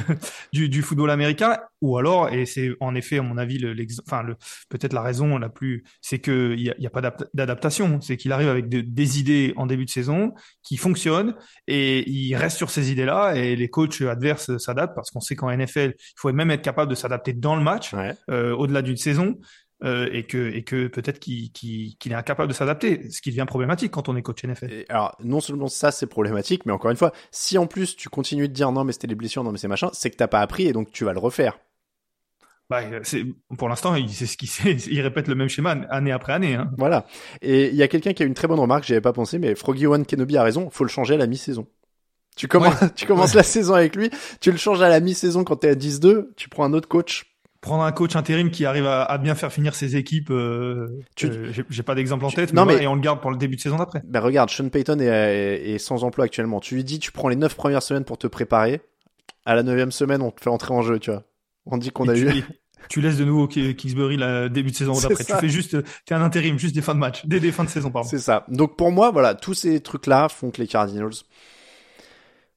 du, 0.52 0.68
du, 0.68 0.82
football 0.82 1.10
américain? 1.10 1.58
Ou 1.80 1.98
alors, 1.98 2.28
et 2.28 2.44
c'est 2.44 2.70
en 2.80 2.94
effet 2.96 3.18
à 3.18 3.22
mon 3.22 3.38
avis 3.38 3.58
le, 3.58 3.74
enfin 4.04 4.22
le 4.22 4.34
peut-être 4.68 4.92
la 4.94 5.02
raison 5.02 5.38
la 5.38 5.48
plus, 5.48 5.84
c'est 6.00 6.18
que 6.18 6.54
il 6.56 6.74
y 6.76 6.86
a, 6.86 6.90
pas 6.90 7.02
d'adaptation. 7.34 8.00
C'est 8.00 8.16
qu'il 8.16 8.32
arrive 8.32 8.48
avec 8.48 8.68
des 8.68 9.20
idées 9.20 9.52
en 9.56 9.66
début 9.66 9.84
de 9.84 9.90
saison 9.90 10.34
qui 10.64 10.76
fonctionnent 10.76 11.34
et 11.68 12.08
il 12.10 12.34
reste 12.34 12.56
sur 12.56 12.70
ces 12.70 12.90
idées 12.90 13.04
là 13.04 13.11
et 13.34 13.56
les 13.56 13.68
coachs 13.68 14.00
adverses 14.02 14.56
s'adaptent 14.58 14.94
parce 14.94 15.10
qu'on 15.10 15.20
sait 15.20 15.36
qu'en 15.36 15.54
NFL, 15.54 15.94
il 15.96 16.14
faut 16.16 16.32
même 16.32 16.50
être 16.50 16.62
capable 16.62 16.90
de 16.90 16.94
s'adapter 16.94 17.32
dans 17.32 17.56
le 17.56 17.62
match, 17.62 17.92
euh, 18.30 18.54
au-delà 18.54 18.82
d'une 18.82 18.96
saison. 18.96 19.38
Euh, 19.84 20.08
et 20.12 20.22
que 20.22 20.52
et 20.54 20.62
que 20.62 20.86
peut-être 20.86 21.18
qu'il 21.18 21.50
est 22.06 22.14
incapable 22.14 22.48
de 22.48 22.54
s'adapter, 22.54 23.10
ce 23.10 23.20
qui 23.20 23.30
devient 23.30 23.46
problématique 23.48 23.90
quand 23.90 24.08
on 24.08 24.14
est 24.14 24.22
coach 24.22 24.44
NFL. 24.44 24.84
alors 24.88 25.16
non 25.24 25.40
seulement 25.40 25.66
ça 25.66 25.90
c'est 25.90 26.06
problématique, 26.06 26.66
mais 26.66 26.72
encore 26.72 26.92
une 26.92 26.96
fois, 26.96 27.10
si 27.32 27.58
en 27.58 27.66
plus 27.66 27.96
tu 27.96 28.08
continues 28.08 28.46
de 28.46 28.52
dire 28.52 28.70
non 28.70 28.84
mais 28.84 28.92
c'était 28.92 29.08
les 29.08 29.16
blessures, 29.16 29.42
non 29.42 29.50
mais 29.50 29.58
c'est 29.58 29.66
machin, 29.66 29.90
c'est 29.92 30.10
que 30.10 30.14
t'as 30.14 30.28
pas 30.28 30.40
appris 30.40 30.68
et 30.68 30.72
donc 30.72 30.92
tu 30.92 31.04
vas 31.04 31.12
le 31.12 31.18
refaire. 31.18 31.58
Bah, 32.70 32.80
c'est 33.02 33.24
pour 33.58 33.68
l'instant, 33.68 33.96
il 33.96 34.08
c'est 34.08 34.26
ce 34.26 34.36
qu'il 34.36 34.48
il 34.92 35.00
répète 35.00 35.26
le 35.26 35.34
même 35.34 35.48
schéma 35.48 35.72
année 35.90 36.12
après 36.12 36.32
année. 36.32 36.54
Hein. 36.54 36.70
Voilà. 36.78 37.04
Et 37.40 37.68
il 37.68 37.74
y 37.74 37.82
a 37.82 37.88
quelqu'un 37.88 38.12
qui 38.12 38.22
a 38.22 38.26
une 38.26 38.34
très 38.34 38.46
bonne 38.46 38.60
remarque, 38.60 38.84
j'y 38.84 38.92
avais 38.92 39.00
pas 39.00 39.12
pensé, 39.12 39.40
mais 39.40 39.56
Froggy 39.56 39.88
One 39.88 40.06
Kenobi 40.06 40.36
a 40.36 40.44
raison, 40.44 40.70
faut 40.70 40.84
le 40.84 40.90
changer 40.90 41.14
à 41.14 41.18
la 41.18 41.26
mi-saison. 41.26 41.66
Tu 42.36 42.48
commences, 42.48 42.82
tu 42.96 43.06
commences 43.06 43.34
la 43.34 43.42
saison 43.42 43.74
avec 43.74 43.94
lui, 43.94 44.10
tu 44.40 44.50
le 44.50 44.56
changes 44.56 44.80
à 44.80 44.88
la 44.88 45.00
mi-saison 45.00 45.44
quand 45.44 45.56
t'es 45.56 45.68
à 45.68 45.74
10-2, 45.74 46.28
tu 46.34 46.48
prends 46.48 46.64
un 46.64 46.72
autre 46.72 46.88
coach. 46.88 47.26
Prendre 47.60 47.84
un 47.84 47.92
coach 47.92 48.16
intérim 48.16 48.50
qui 48.50 48.64
arrive 48.64 48.86
à, 48.86 49.16
bien 49.18 49.36
faire 49.36 49.52
finir 49.52 49.74
ses 49.74 49.94
équipes, 49.94 50.30
euh, 50.30 50.88
euh 51.22 51.52
j'ai 51.68 51.82
pas 51.84 51.94
d'exemple 51.94 52.24
en 52.24 52.30
tête, 52.30 52.52
mais, 52.52 52.82
et 52.82 52.86
on 52.88 52.96
le 52.96 53.00
garde 53.00 53.20
pour 53.20 53.30
le 53.30 53.36
début 53.36 53.54
de 53.54 53.60
saison 53.60 53.76
d'après. 53.76 54.02
Ben 54.04 54.18
regarde, 54.18 54.50
Sean 54.50 54.68
Payton 54.68 54.98
est, 54.98 55.78
sans 55.78 56.02
emploi 56.02 56.24
actuellement. 56.24 56.58
Tu 56.58 56.74
lui 56.74 56.82
dis, 56.84 56.98
tu 56.98 57.12
prends 57.12 57.28
les 57.28 57.36
9 57.36 57.54
premières 57.54 57.82
semaines 57.82 58.04
pour 58.04 58.18
te 58.18 58.26
préparer. 58.26 58.80
À 59.44 59.54
la 59.54 59.62
neuvième 59.62 59.92
semaine, 59.92 60.22
on 60.22 60.30
te 60.30 60.40
fait 60.40 60.50
entrer 60.50 60.74
en 60.74 60.82
jeu, 60.82 60.98
tu 60.98 61.10
vois. 61.10 61.22
On 61.66 61.76
dit 61.76 61.90
qu'on 61.90 62.08
a 62.08 62.16
eu. 62.16 62.42
tu 62.88 63.00
laisses 63.00 63.18
de 63.18 63.24
nouveau 63.24 63.46
Kingsbury 63.46 64.16
la 64.16 64.48
début 64.48 64.72
de 64.72 64.76
saison 64.76 64.94
d'après. 64.98 65.22
Tu 65.22 65.32
fais 65.32 65.48
juste, 65.48 65.76
t'es 66.04 66.14
un 66.14 66.22
intérim, 66.22 66.58
juste 66.58 66.74
des 66.74 66.82
fins 66.82 66.94
de 66.94 67.00
match, 67.00 67.26
des, 67.26 67.38
des 67.38 67.52
fins 67.52 67.64
de 67.64 67.68
saison, 67.68 67.92
pardon. 67.92 68.08
C'est 68.08 68.18
ça. 68.18 68.44
Donc 68.48 68.76
pour 68.76 68.90
moi, 68.90 69.12
voilà, 69.12 69.36
tous 69.36 69.54
ces 69.54 69.80
trucs-là 69.80 70.28
font 70.28 70.50
que 70.50 70.60
les 70.60 70.66
Cardinals 70.66 71.12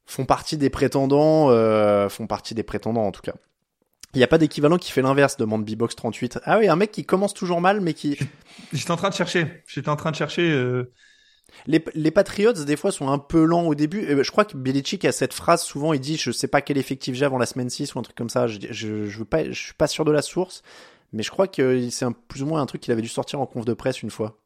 font 0.06 0.24
partie 0.24 0.56
des 0.56 0.70
prétendants, 0.70 1.50
euh, 1.50 2.08
font 2.08 2.26
partie 2.26 2.54
des 2.54 2.62
prétendants 2.62 3.06
en 3.06 3.12
tout 3.12 3.22
cas. 3.22 3.34
Il 4.14 4.18
n'y 4.18 4.24
a 4.24 4.28
pas 4.28 4.38
d'équivalent 4.38 4.78
qui 4.78 4.92
fait 4.92 5.02
l'inverse, 5.02 5.36
demande 5.36 5.64
B-Box 5.64 5.94
38. 5.96 6.38
Ah 6.44 6.58
oui, 6.58 6.68
un 6.68 6.76
mec 6.76 6.90
qui 6.90 7.04
commence 7.04 7.34
toujours 7.34 7.60
mal, 7.60 7.80
mais 7.80 7.92
qui. 7.92 8.18
J'étais 8.72 8.90
en 8.90 8.96
train 8.96 9.10
de 9.10 9.14
chercher. 9.14 9.62
J'étais 9.66 9.90
en 9.90 9.96
train 9.96 10.10
de 10.10 10.16
chercher. 10.16 10.48
Euh... 10.48 10.90
Les, 11.66 11.84
les 11.94 12.10
Patriots, 12.10 12.52
des 12.52 12.76
fois, 12.76 12.92
sont 12.92 13.10
un 13.10 13.18
peu 13.18 13.44
lents 13.44 13.66
au 13.66 13.74
début. 13.74 14.06
je 14.22 14.30
crois 14.30 14.44
que 14.44 14.56
Belichick 14.56 15.04
a 15.04 15.12
cette 15.12 15.34
phrase 15.34 15.62
souvent, 15.62 15.92
il 15.92 16.00
dit, 16.00 16.16
je 16.16 16.30
sais 16.30 16.48
pas 16.48 16.60
quel 16.62 16.78
effectif 16.78 17.14
j'ai 17.14 17.24
avant 17.24 17.38
la 17.38 17.46
semaine 17.46 17.68
6 17.68 17.94
ou 17.94 17.98
un 17.98 18.02
truc 18.02 18.16
comme 18.16 18.30
ça. 18.30 18.46
Je, 18.46 18.58
je, 18.70 19.06
je 19.06 19.18
veux 19.18 19.24
pas, 19.24 19.44
je 19.44 19.60
suis 19.60 19.74
pas 19.74 19.86
sûr 19.86 20.04
de 20.04 20.12
la 20.12 20.22
source, 20.22 20.62
mais 21.12 21.22
je 21.22 21.30
crois 21.30 21.46
que 21.46 21.88
c'est 21.90 22.06
plus 22.28 22.42
ou 22.42 22.46
moins 22.46 22.62
un 22.62 22.66
truc 22.66 22.80
qu'il 22.80 22.92
avait 22.92 23.02
dû 23.02 23.08
sortir 23.08 23.40
en 23.40 23.46
conf 23.46 23.64
de 23.64 23.74
presse 23.74 24.02
une 24.02 24.10
fois. 24.10 24.38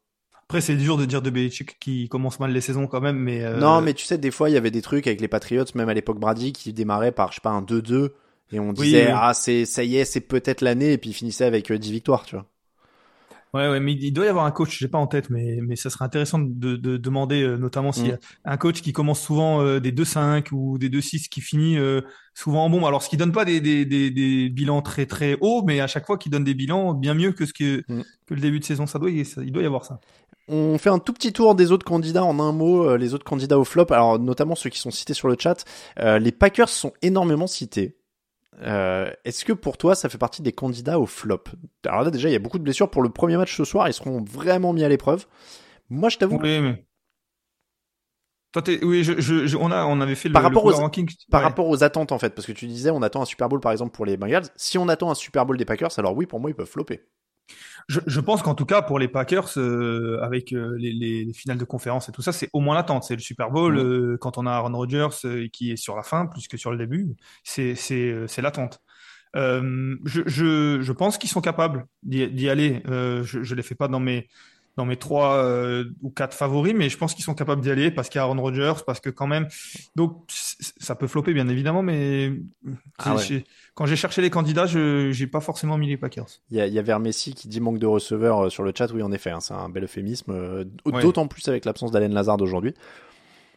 Après, 0.51 0.61
c'est 0.61 0.75
dur 0.75 0.97
de 0.97 1.05
dire 1.05 1.23
de 1.23 1.31
Belichick 1.31 1.79
qui 1.79 2.09
commence 2.09 2.41
mal 2.41 2.51
les 2.51 2.61
saisons 2.61 2.89
quand 2.89 3.01
même, 3.01 3.17
mais 3.19 3.45
euh, 3.45 3.57
Non, 3.61 3.81
mais 3.81 3.95
tu 3.95 4.05
sais, 4.05 4.19
des 4.19 4.33
fois, 4.33 4.51
il 4.51 4.55
y 4.55 4.57
avait 4.57 4.73
des 4.73 4.83
trucs 4.83 5.07
avec 5.07 5.21
les 5.21 5.29
Patriots, 5.29 5.65
même 5.77 5.89
à 5.89 5.95
l'époque 5.95 6.19
Brady, 6.19 6.53
qui 6.53 6.73
démarraient 6.73 7.13
par, 7.13 7.31
je 7.31 7.37
sais 7.37 7.41
pas, 7.41 7.51
un 7.51 7.63
2-2. 7.63 8.11
Et 8.51 8.59
on 8.59 8.73
disait, 8.73 9.07
oui. 9.07 9.13
ah, 9.15 9.33
c'est, 9.33 9.65
ça 9.65 9.85
y 9.85 9.97
est, 9.97 10.05
c'est 10.05 10.23
peut-être 10.23 10.61
l'année, 10.63 10.95
et 10.95 10.99
puis 10.99 11.11
il 11.11 11.13
finissait 11.13 11.45
avec 11.45 11.71
euh, 11.71 11.79
10 11.79 11.93
victoires, 11.93 12.25
tu 12.27 12.35
vois. 12.35 12.47
Ouais, 13.55 13.69
ouais, 13.69 13.81
mais 13.81 13.93
il 13.95 14.13
doit 14.13 14.27
y 14.27 14.29
avoir 14.29 14.45
un 14.45 14.53
coach, 14.53 14.79
j'ai 14.79 14.87
pas 14.87 14.99
en 14.99 15.09
tête, 15.09 15.29
mais, 15.31 15.59
mais 15.61 15.75
ça 15.77 15.91
serait 15.91 16.05
intéressant 16.05 16.39
de, 16.41 16.77
de 16.77 16.97
demander, 16.97 17.43
euh, 17.43 17.57
notamment 17.57 17.91
s'il 17.91 18.07
y 18.09 18.13
a 18.13 18.19
un 18.45 18.57
coach 18.57 18.81
qui 18.81 18.93
commence 18.93 19.21
souvent 19.21 19.61
euh, 19.61 19.81
des 19.81 19.91
2-5 19.91 20.49
ou 20.53 20.79
des 20.79 20.89
2-6 20.89 21.29
qui 21.29 21.41
finit 21.41 21.77
euh, 21.77 22.01
souvent 22.33 22.65
en 22.65 22.71
bombe. 22.71 22.85
Alors, 22.85 23.03
ce 23.03 23.09
qui 23.09 23.17
donne 23.17 23.33
pas 23.33 23.45
des, 23.45 23.61
des, 23.61 23.85
des, 23.85 24.13
des 24.13 24.49
bilans 24.51 24.83
très 24.83 25.05
très 25.07 25.37
hauts, 25.41 25.65
mais 25.67 25.81
à 25.81 25.89
chaque 25.89 26.07
fois 26.07 26.17
qui 26.17 26.31
donne 26.31 26.45
des 26.45 26.55
bilans 26.55 26.95
bien 26.95 27.15
mieux 27.15 27.33
que 27.33 27.45
ce 27.45 27.53
que, 27.53 27.83
Mm. 27.89 28.03
que 28.27 28.35
le 28.35 28.41
début 28.41 28.61
de 28.61 28.65
saison. 28.65 28.87
Ça 28.87 29.01
doit, 29.01 29.11
ça- 29.25 29.43
il 29.43 29.51
doit 29.51 29.65
y 29.65 29.67
avoir 29.67 29.85
ça. 29.85 29.99
On 30.53 30.79
fait 30.79 30.91
un 30.91 30.99
tout 30.99 31.13
petit 31.13 31.33
tour 31.33 31.55
des 31.55 31.71
autres 31.71 31.87
candidats 31.87 32.25
en 32.25 32.41
un 32.41 32.51
mot, 32.53 32.85
euh, 32.89 32.97
les 32.99 33.15
autres 33.15 33.25
candidats 33.25 33.59
au 33.59 33.65
flop, 33.65 33.87
alors 33.91 34.19
notamment 34.19 34.57
ceux 34.57 34.69
qui 34.69 34.81
sont 34.81 34.91
cités 34.91 35.15
sur 35.15 35.29
le 35.29 35.37
chat. 35.39 35.65
Euh, 36.01 36.19
les 36.19 36.33
Packers 36.33 36.69
sont 36.69 36.93
énormément 37.03 37.47
cités. 37.47 37.97
Euh, 38.63 39.11
Est-ce 39.25 39.45
que 39.45 39.53
pour 39.53 39.79
toi, 39.79 39.95
ça 39.95 40.09
fait 40.09 40.19
partie 40.19 40.43
des 40.43 40.53
candidats 40.53 40.99
au 40.99 41.07
flop? 41.07 41.45
Alors 41.87 42.03
là, 42.03 42.11
déjà, 42.11 42.29
il 42.29 42.33
y 42.33 42.37
a 42.37 42.41
beaucoup 42.41 42.59
de 42.59 42.65
blessures 42.65 42.91
pour 42.91 43.03
le 43.03 43.11
premier 43.11 43.37
match 43.37 43.57
ce 43.57 43.65
soir. 43.65 43.89
Ils 43.89 43.93
seront 43.95 44.23
vraiment 44.23 44.73
mis 44.73 44.83
à 44.85 44.89
l'épreuve. 44.89 45.27
Moi, 45.89 46.09
je 46.09 46.19
t'avoue, 46.19 46.37
Oui, 46.43 46.61
mais. 46.61 46.85
Toi, 48.53 48.63
oui, 48.83 49.05
je, 49.05 49.21
je, 49.21 49.47
je- 49.47 49.57
on 49.57 49.71
a, 49.71 49.85
on 49.85 50.01
avait 50.01 50.17
fait 50.17 50.29
le, 50.29 50.33
Par 50.33 50.43
rapport 50.43 50.65
aux- 50.65 50.73
ranking. 50.73 51.09
par 51.31 51.41
Ouais. 51.43 51.47
rapport 51.47 51.69
aux 51.69 51.85
attentes, 51.85 52.11
en 52.11 52.19
fait, 52.19 52.35
parce 52.35 52.47
que 52.49 52.53
tu 52.53 52.67
disais, 52.67 52.91
on 52.91 53.01
attend 53.03 53.23
un 53.23 53.27
Super 53.27 53.49
Bowl, 53.49 53.61
par 53.61 53.71
exemple, 53.71 53.93
pour 53.93 54.05
les 54.05 54.17
Bengals. 54.17 54.49
Si 54.57 54.77
on 54.79 54.89
attend 54.89 55.11
un 55.11 55.15
Super 55.15 55.47
Bowl 55.47 55.57
des 55.57 55.65
Packers, 55.65 55.97
alors 55.99 56.17
oui, 56.17 56.27
pour 56.27 56.41
moi, 56.41 56.51
ils 56.51 56.55
peuvent 56.55 56.67
flopper. 56.67 57.01
Je, 57.89 58.01
je 58.07 58.21
pense 58.21 58.43
qu'en 58.43 58.55
tout 58.55 58.67
cas 58.67 58.83
pour 58.83 58.99
les 58.99 59.09
Packers, 59.09 59.57
euh, 59.57 60.21
avec 60.23 60.53
euh, 60.53 60.77
les, 60.79 60.93
les, 60.93 61.25
les 61.25 61.33
finales 61.33 61.59
de 61.59 61.65
conférence 61.65 62.09
et 62.09 62.13
tout 62.13 62.23
ça, 62.23 62.33
c'est 62.33 62.49
au 62.53 62.61
moins 62.61 62.75
l'attente. 62.75 63.05
C'est 63.05 63.17
le 63.17 63.21
Super 63.21 63.51
Bowl 63.51 63.79
euh, 63.79 64.17
quand 64.21 64.39
on 64.39 64.47
a 64.47 64.53
Aaron 64.53 64.77
Rodgers 64.77 65.09
qui 65.53 65.73
est 65.73 65.77
sur 65.77 65.97
la 65.97 66.03
fin 66.03 66.27
plus 66.27 66.47
que 66.47 66.57
sur 66.57 66.71
le 66.71 66.79
début. 66.79 67.17
C'est 67.43 67.75
l'attente. 68.39 68.81
Je, 69.35 70.23
je 70.27 70.79
je 70.81 70.93
pense 70.93 71.19
qu'ils 71.19 71.31
sont 71.31 71.41
capables 71.41 71.87
d'y 72.03 72.49
aller. 72.49 72.83
Je 72.87 73.43
je 73.43 73.55
les 73.55 73.63
fais 73.63 73.75
pas 73.75 73.89
dans 73.89 74.01
mes 74.01 74.29
dans 74.81 74.87
mes 74.87 74.97
trois 74.97 75.35
euh, 75.37 75.85
ou 76.03 76.09
quatre 76.11 76.35
favoris, 76.35 76.73
mais 76.75 76.89
je 76.89 76.97
pense 76.97 77.15
qu'ils 77.15 77.25
sont 77.25 77.35
capables 77.35 77.61
d'y 77.61 77.71
aller 77.71 77.91
parce 77.91 78.09
qu'il 78.09 78.19
y 78.19 78.21
a 78.21 78.23
Aaron 78.23 78.41
Rodgers, 78.41 78.73
parce 78.87 78.99
que 79.01 79.11
quand 79.11 79.27
même. 79.27 79.47
Donc 79.95 80.25
ça 80.31 80.95
peut 80.95 81.07
flopper 81.07 81.35
bien 81.35 81.49
évidemment, 81.49 81.83
mais 81.83 82.33
Ah 82.99 83.15
ouais. 83.17 83.45
quand 83.75 83.85
j'ai 83.87 83.97
cherché 83.97 84.23
les 84.23 84.31
candidats, 84.31 84.67
je 84.67 85.11
j'ai 85.13 85.27
pas 85.27 85.41
forcément 85.41 85.77
mis 85.77 85.89
les 85.89 85.97
Packers. 85.99 86.27
Il 86.51 86.57
y 86.57 86.61
a, 86.61 86.67
il 86.67 86.73
y 86.73 86.79
a 86.79 86.83
Vermessi 86.83 87.35
qui 87.35 87.49
dit 87.49 87.61
manque 87.61 87.79
de 87.79 87.87
receveurs 87.87 88.47
euh, 88.47 88.49
sur 88.51 88.63
le 88.63 88.73
chat. 88.77 88.91
Oui, 88.95 89.03
en 89.03 89.13
effet, 89.13 89.31
hein, 89.31 89.41
c'est 89.41 89.55
un 89.55 89.69
bel 89.69 89.85
euphémisme. 89.85 90.33
euh, 90.33 90.65
Ouais. 90.87 91.03
D'autant 91.03 91.27
plus 91.29 91.47
avec 91.49 91.65
l'absence 91.67 91.91
d'Alain 91.93 92.09
Lazard 92.09 92.41
aujourd'hui. 92.41 92.75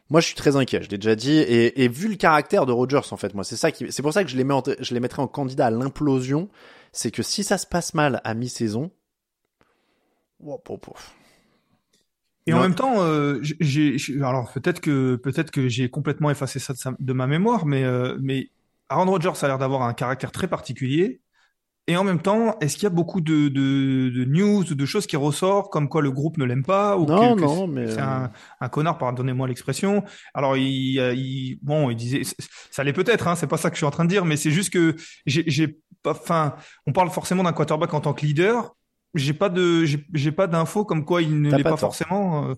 Moi, 0.09 0.19
je 0.19 0.25
suis 0.27 0.35
très 0.35 0.55
inquiet. 0.57 0.83
Je 0.83 0.89
l'ai 0.89 0.97
déjà 0.97 1.15
dit. 1.15 1.31
Et, 1.37 1.83
et 1.83 1.87
vu 1.87 2.07
le 2.09 2.15
caractère 2.15 2.65
de 2.65 2.71
Rodgers, 2.73 2.99
en 3.11 3.17
fait, 3.17 3.33
moi, 3.33 3.43
c'est 3.45 3.55
ça 3.55 3.71
qui, 3.71 3.91
c'est 3.91 4.01
pour 4.01 4.11
ça 4.13 4.23
que 4.23 4.29
je 4.29 4.35
les 4.37 4.43
mets, 4.43 4.53
en- 4.53 4.61
je 4.79 4.93
les 4.93 4.99
mettrais 4.99 5.21
en 5.21 5.27
candidat 5.27 5.67
à 5.67 5.71
l'implosion. 5.71 6.49
C'est 6.91 7.09
que 7.09 7.23
si 7.23 7.43
ça 7.43 7.57
se 7.57 7.65
passe 7.65 7.93
mal 7.93 8.21
à 8.25 8.33
mi-saison, 8.33 8.91
Et 12.45 12.51
Non. 12.51 12.57
en 12.59 12.61
même 12.63 12.75
temps, 12.75 12.95
euh, 13.01 13.39
j'ai, 13.41 13.97
j'ai- 13.97 14.17
alors 14.21 14.51
peut-être 14.51 14.81
que 14.81 15.15
peut-être 15.15 15.49
que 15.51 15.69
j'ai 15.69 15.89
complètement 15.89 16.29
effacé 16.29 16.59
ça 16.59 16.73
de, 16.73 16.77
sa- 16.77 16.93
de 16.99 17.13
ma 17.13 17.25
mémoire, 17.27 17.65
mais 17.65 17.83
euh, 17.85 18.17
mais 18.21 18.49
Aaron 18.89 19.05
Rodgers 19.09 19.31
a 19.41 19.47
l'air 19.47 19.57
d'avoir 19.57 19.83
un 19.83 19.93
caractère 19.93 20.31
très 20.31 20.47
particulier. 20.47 21.21
Et 21.87 21.97
en 21.97 22.05
même 22.05 22.21
temps, 22.21 22.57
est-ce 22.61 22.75
qu'il 22.75 22.83
y 22.83 22.87
a 22.87 22.89
beaucoup 22.91 23.19
de, 23.19 23.49
de, 23.49 24.09
de 24.09 24.23
news 24.23 24.61
ou 24.71 24.75
de 24.75 24.85
choses 24.85 25.05
qui 25.05 25.17
ressortent 25.17 25.69
comme 25.69 25.89
quoi 25.89 26.01
le 26.01 26.11
groupe 26.11 26.37
ne 26.37 26.45
l'aime 26.45 26.63
pas 26.63 26.97
ou 26.97 27.05
Non, 27.05 27.35
que, 27.35 27.41
que 27.41 27.45
non, 27.45 27.67
mais, 27.67 27.87
c'est 27.91 27.99
euh, 27.99 28.03
un, 28.05 28.31
un 28.61 28.69
connard, 28.69 28.97
pardonnez-moi 28.97 29.49
l'expression. 29.49 30.01
Alors 30.33 30.55
il, 30.55 30.95
il 31.17 31.59
bon, 31.61 31.89
il 31.89 31.97
disait, 31.97 32.21
ça 32.71 32.85
l'est 32.85 32.93
peut-être, 32.93 33.27
hein, 33.27 33.35
c'est 33.35 33.47
pas 33.47 33.57
ça 33.57 33.69
que 33.69 33.75
je 33.75 33.79
suis 33.79 33.85
en 33.85 33.91
train 33.91 34.05
de 34.05 34.09
dire, 34.09 34.23
mais 34.23 34.37
c'est 34.37 34.51
juste 34.51 34.71
que 34.71 34.95
j'ai, 35.25 35.43
j'ai 35.47 35.79
pas, 36.03 36.11
enfin, 36.11 36.55
on 36.87 36.93
parle 36.93 37.09
forcément 37.09 37.43
d'un 37.43 37.51
quarterback 37.53 37.93
en 37.93 37.99
tant 38.01 38.13
que 38.13 38.25
leader. 38.25 38.75
J'ai 39.15 39.33
pas 39.33 39.49
de, 39.49 39.85
j'ai, 39.85 40.31
pas 40.31 40.47
d'infos 40.47 40.85
comme 40.85 41.05
quoi 41.05 41.21
il 41.21 41.41
ne 41.41 41.55
l'est 41.55 41.63
pas 41.63 41.77
forcément, 41.77 42.49
euh, 42.49 42.53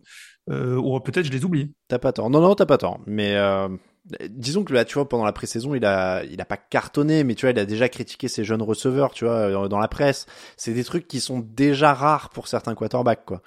euh, 0.49 0.75
ou 0.77 0.99
peut-être 1.01 1.25
je 1.25 1.31
les 1.31 1.43
oublie. 1.43 1.73
T'as 1.87 1.99
pas 1.99 2.13
tort. 2.13 2.29
Non, 2.29 2.39
non, 2.39 2.55
t'as 2.55 2.65
pas 2.65 2.77
tort. 2.77 2.99
Mais 3.05 3.35
euh, 3.35 3.67
disons 4.29 4.63
que 4.63 4.73
là, 4.73 4.85
tu 4.85 4.93
vois, 4.93 5.09
pendant 5.09 5.25
la 5.25 5.33
pré-saison, 5.33 5.75
il 5.75 5.83
a, 5.85 6.23
il 6.23 6.39
a 6.39 6.45
pas 6.45 6.57
cartonné, 6.57 7.23
mais 7.25 7.35
tu 7.35 7.45
vois, 7.45 7.51
il 7.51 7.59
a 7.59 7.65
déjà 7.65 7.89
critiqué 7.89 8.27
ses 8.27 8.45
jeunes 8.45 8.61
receveurs, 8.61 9.11
tu 9.13 9.25
vois, 9.25 9.67
dans 9.67 9.79
la 9.79 9.87
presse. 9.87 10.27
C'est 10.55 10.73
des 10.73 10.83
trucs 10.83 11.07
qui 11.07 11.19
sont 11.19 11.39
déjà 11.39 11.93
rares 11.93 12.29
pour 12.29 12.47
certains 12.47 12.73
quarterbacks, 12.73 13.25
quoi. 13.25 13.41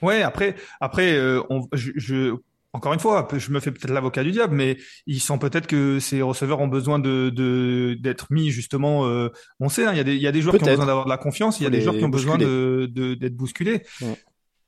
Ouais, 0.00 0.22
après, 0.22 0.54
après, 0.80 1.16
euh, 1.16 1.42
on, 1.50 1.62
je, 1.72 1.90
je- 1.96 2.34
encore 2.72 2.92
une 2.92 3.00
fois, 3.00 3.26
je 3.36 3.50
me 3.50 3.60
fais 3.60 3.70
peut-être 3.72 3.90
l'avocat 3.92 4.22
du 4.22 4.30
diable, 4.30 4.54
mais 4.54 4.76
il 5.06 5.20
sent 5.20 5.38
peut-être 5.38 5.66
que 5.66 5.98
ces 6.00 6.20
receveurs 6.22 6.60
ont 6.60 6.68
besoin 6.68 6.98
de 6.98 7.30
de- 7.30 7.96
d'être 7.98 8.26
mis 8.30 8.50
justement. 8.50 9.06
euh, 9.06 9.30
on 9.60 9.68
sait, 9.68 9.86
hein, 9.86 9.92
il 9.92 9.96
y 9.96 10.00
a 10.00 10.04
des 10.04 10.14
il 10.16 10.22
y 10.22 10.26
a 10.26 10.32
des 10.32 10.42
joueurs 10.42 10.56
qui 10.58 10.64
ont 10.64 10.66
besoin 10.66 10.86
d'avoir 10.86 11.04
de 11.06 11.10
la 11.10 11.16
confiance, 11.18 11.60
il 11.60 11.64
y 11.64 11.66
a 11.66 11.70
des 11.70 11.80
joueurs 11.80 11.96
qui 11.96 12.04
ont 12.04 12.08
besoin 12.10 12.36
de 12.38 12.88
de- 12.90 13.14
d'être 13.14 13.36
bousculés. 13.36 13.82
Ouais. 14.02 14.16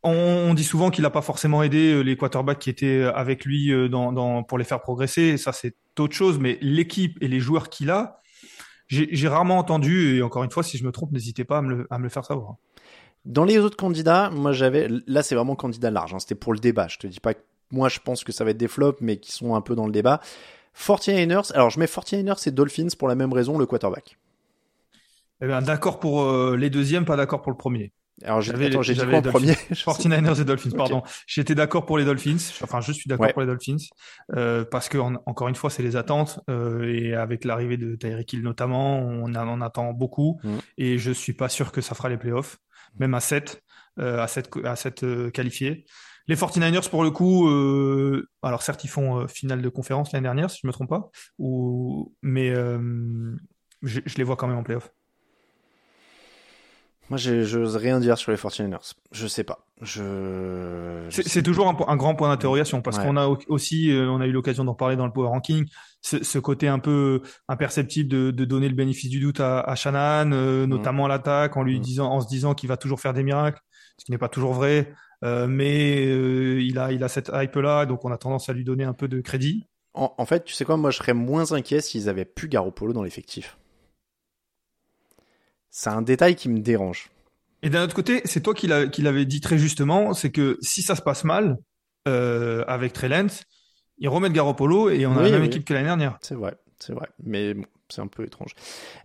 On, 0.02 0.12
on 0.50 0.54
dit 0.54 0.64
souvent 0.64 0.88
qu'il 0.90 1.02
n'a 1.02 1.10
pas 1.10 1.20
forcément 1.20 1.62
aidé 1.62 1.92
euh, 1.92 2.00
les 2.00 2.16
quarterbacks 2.16 2.58
qui 2.58 2.70
étaient 2.70 3.02
avec 3.14 3.44
lui 3.44 3.70
euh, 3.70 3.86
dans, 3.88 4.12
dans 4.12 4.42
pour 4.42 4.56
les 4.56 4.64
faire 4.64 4.80
progresser. 4.80 5.36
Ça, 5.36 5.52
c'est 5.52 5.74
autre 5.98 6.14
chose, 6.16 6.38
mais 6.38 6.56
l'équipe 6.62 7.18
et 7.20 7.28
les 7.28 7.38
joueurs 7.38 7.68
qu'il 7.68 7.90
a, 7.90 8.22
j'ai 8.88 9.08
j'ai 9.12 9.28
rarement 9.28 9.58
entendu. 9.58 10.16
Et 10.16 10.22
encore 10.22 10.42
une 10.42 10.50
fois, 10.50 10.62
si 10.62 10.78
je 10.78 10.84
me 10.86 10.90
trompe, 10.90 11.12
n'hésitez 11.12 11.44
pas 11.44 11.58
à 11.58 11.62
me 11.62 11.68
le, 11.74 11.86
à 11.90 11.98
me 11.98 12.04
le 12.04 12.08
faire 12.08 12.24
savoir. 12.24 12.54
Dans 13.26 13.44
les 13.44 13.58
autres 13.58 13.76
candidats, 13.76 14.30
moi 14.30 14.52
j'avais, 14.52 14.88
là 15.06 15.22
c'est 15.22 15.34
vraiment 15.34 15.54
candidat 15.54 15.90
large, 15.90 16.14
hein, 16.14 16.18
c'était 16.18 16.34
pour 16.34 16.54
le 16.54 16.58
débat. 16.58 16.88
Je 16.88 16.96
te 16.96 17.06
dis 17.06 17.20
pas 17.20 17.34
que 17.34 17.40
moi 17.70 17.88
je 17.88 17.98
pense 18.00 18.24
que 18.24 18.32
ça 18.32 18.44
va 18.44 18.50
être 18.50 18.56
des 18.58 18.68
flops, 18.68 19.00
mais 19.00 19.18
qui 19.18 19.32
sont 19.32 19.54
un 19.54 19.60
peu 19.60 19.74
dans 19.74 19.86
le 19.86 19.92
débat. 19.92 20.20
49ers, 20.76 21.52
alors 21.54 21.70
je 21.70 21.78
mets 21.80 21.86
49ers 21.86 22.48
et 22.48 22.50
Dolphins 22.52 22.88
pour 22.98 23.08
la 23.08 23.14
même 23.14 23.32
raison, 23.32 23.58
le 23.58 23.66
quarterback. 23.66 24.16
Eh 25.42 25.46
ben, 25.46 25.62
d'accord 25.62 26.00
pour 26.00 26.22
euh, 26.22 26.56
les 26.56 26.70
deuxièmes, 26.70 27.04
pas 27.04 27.16
d'accord 27.16 27.42
pour 27.42 27.50
le 27.50 27.56
premier. 27.56 27.92
Alors 28.22 28.42
J'avais- 28.42 28.68
dit 28.68 28.76
quoi 28.76 29.18
en 29.18 29.22
premier 29.22 29.52
49ers 29.72 30.38
et 30.42 30.44
Dolphins, 30.44 30.70
pardon. 30.76 31.02
J'étais 31.26 31.54
d'accord 31.54 31.86
pour 31.86 31.96
les 31.96 32.04
Dolphins. 32.04 32.36
Enfin, 32.62 32.82
je 32.82 32.92
suis 32.92 33.08
d'accord 33.08 33.26
Ouais. 33.26 33.32
pour 33.32 33.40
les 33.40 33.46
Dolphins 33.46 33.78
euh, 34.36 34.62
parce 34.70 34.90
que 34.90 34.98
en- 34.98 35.14
encore 35.24 35.48
une 35.48 35.54
fois, 35.54 35.70
c'est 35.70 35.82
les 35.82 35.96
attentes 35.96 36.38
euh, 36.50 36.84
et 36.94 37.14
avec 37.14 37.46
l'arrivée 37.46 37.78
de 37.78 37.96
Tyreek 37.96 38.30
Hill 38.34 38.42
notamment, 38.42 38.98
on 38.98 39.34
en, 39.34 39.48
en 39.48 39.60
attend 39.62 39.94
beaucoup 39.94 40.38
Mm. 40.44 40.58
et 40.76 40.98
je 40.98 41.10
suis 41.12 41.32
pas 41.32 41.48
sûr 41.48 41.72
que 41.72 41.80
ça 41.80 41.94
fera 41.94 42.10
les 42.10 42.18
playoffs, 42.18 42.58
même 42.98 43.14
à 43.14 43.20
7, 43.20 43.54
euh, 43.54 43.69
à 44.00 44.26
7, 44.26 44.50
à 44.64 44.76
7 44.76 45.04
euh, 45.04 45.30
qualifiés. 45.30 45.84
Les 46.26 46.36
49ers 46.36 46.88
pour 46.90 47.02
le 47.02 47.10
coup, 47.10 47.48
euh, 47.48 48.28
alors 48.42 48.62
certes 48.62 48.84
ils 48.84 48.88
font 48.88 49.20
euh, 49.20 49.26
finale 49.26 49.62
de 49.62 49.68
conférence 49.68 50.12
l'année 50.12 50.24
dernière 50.24 50.50
si 50.50 50.60
je 50.62 50.66
me 50.66 50.72
trompe 50.72 50.88
pas, 50.90 51.10
ou 51.38 52.14
mais 52.22 52.50
euh, 52.50 53.34
je, 53.82 54.00
je 54.06 54.16
les 54.16 54.24
vois 54.24 54.36
quand 54.36 54.46
même 54.46 54.58
en 54.58 54.62
playoff. 54.62 54.90
Moi 57.08 57.16
j'ose 57.18 57.74
rien 57.74 57.98
dire 57.98 58.16
sur 58.16 58.30
les 58.30 58.36
49ers. 58.38 58.92
Je 59.10 59.26
sais 59.26 59.42
pas. 59.42 59.66
Je. 59.82 61.06
je 61.08 61.22
C'est 61.22 61.42
toujours 61.42 61.66
un, 61.88 61.96
grand 61.96 62.14
point 62.14 62.28
d'interrogation 62.28 62.82
parce 62.82 62.98
Ouais. 62.98 63.04
qu'on 63.04 63.16
a 63.16 63.26
au- 63.26 63.38
aussi, 63.48 63.90
euh, 63.90 64.08
on 64.08 64.20
a 64.20 64.26
eu 64.28 64.32
l'occasion 64.32 64.64
d'en 64.64 64.74
parler 64.74 64.94
dans 64.94 65.06
le 65.06 65.12
Power 65.12 65.26
Ranking, 65.28 65.64
ce, 66.02 66.22
ce 66.22 66.38
côté 66.38 66.68
un 66.68 66.78
peu 66.78 67.22
imperceptible 67.48 68.08
de, 68.08 68.30
de 68.30 68.44
donner 68.44 68.68
le 68.68 68.76
bénéfice 68.76 69.10
du 69.10 69.18
doute 69.18 69.40
à, 69.40 69.58
à 69.60 69.74
Shanahan, 69.74 70.30
euh, 70.30 70.66
notamment 70.66 71.06
à 71.06 71.08
l'attaque, 71.08 71.56
en 71.56 71.64
lui 71.64 71.78
Mm. 71.80 71.82
disant, 71.82 72.12
en 72.12 72.20
se 72.20 72.28
disant 72.28 72.54
qu'il 72.54 72.68
va 72.68 72.76
toujours 72.76 73.00
faire 73.00 73.12
des 73.14 73.24
miracles, 73.24 73.58
ce 74.00 74.06
qui 74.06 74.12
n'est 74.12 74.18
pas 74.18 74.30
toujours 74.30 74.54
vrai, 74.54 74.94
euh, 75.24 75.46
mais 75.46 76.06
euh, 76.06 76.62
il 76.62 76.78
a, 76.78 76.90
il 76.90 77.04
a 77.04 77.08
cette 77.08 77.30
hype 77.34 77.54
là, 77.56 77.84
donc 77.84 78.02
on 78.06 78.10
a 78.10 78.16
tendance 78.16 78.48
à 78.48 78.54
lui 78.54 78.64
donner 78.64 78.84
un 78.84 78.94
peu 78.94 79.08
de 79.08 79.20
crédit. 79.20 79.66
En, 79.92 80.14
en 80.16 80.24
fait, 80.24 80.42
tu 80.44 80.54
sais 80.54 80.64
quoi, 80.64 80.78
moi 80.78 80.90
je 80.90 80.96
serais 80.96 81.12
moins 81.12 81.52
inquiet 81.52 81.82
s'ils 81.82 82.08
avaient 82.08 82.24
plus 82.24 82.48
Garoppolo 82.48 82.94
dans 82.94 83.02
l'effectif. 83.02 83.58
C'est 85.68 85.90
un 85.90 86.00
détail 86.00 86.34
qui 86.34 86.48
me 86.48 86.60
dérange. 86.60 87.10
Et 87.62 87.68
d'un 87.68 87.84
autre 87.84 87.94
côté, 87.94 88.22
c'est 88.24 88.40
toi 88.40 88.54
qui 88.54 88.66
l'a- 88.66 88.86
qui 88.86 89.02
l'avais 89.02 89.26
dit 89.26 89.42
très 89.42 89.58
justement, 89.58 90.14
c'est 90.14 90.30
que 90.30 90.56
si 90.62 90.80
ça 90.80 90.96
se 90.96 91.02
passe 91.02 91.24
mal 91.24 91.58
euh, 92.08 92.64
avec 92.66 92.94
Trey 92.94 93.08
Lance, 93.08 93.44
ils 93.98 94.08
remettent 94.08 94.32
Garoppolo 94.32 94.88
et 94.88 95.04
on 95.04 95.12
a 95.12 95.22
la 95.22 95.28
même 95.28 95.42
oui. 95.42 95.46
équipe 95.48 95.66
que 95.66 95.74
l'année 95.74 95.86
dernière. 95.86 96.16
C'est 96.22 96.34
vrai, 96.34 96.56
c'est 96.78 96.94
vrai. 96.94 97.08
Mais 97.22 97.52
bon, 97.52 97.66
c'est 97.90 98.00
un 98.00 98.06
peu 98.06 98.24
étrange. 98.24 98.54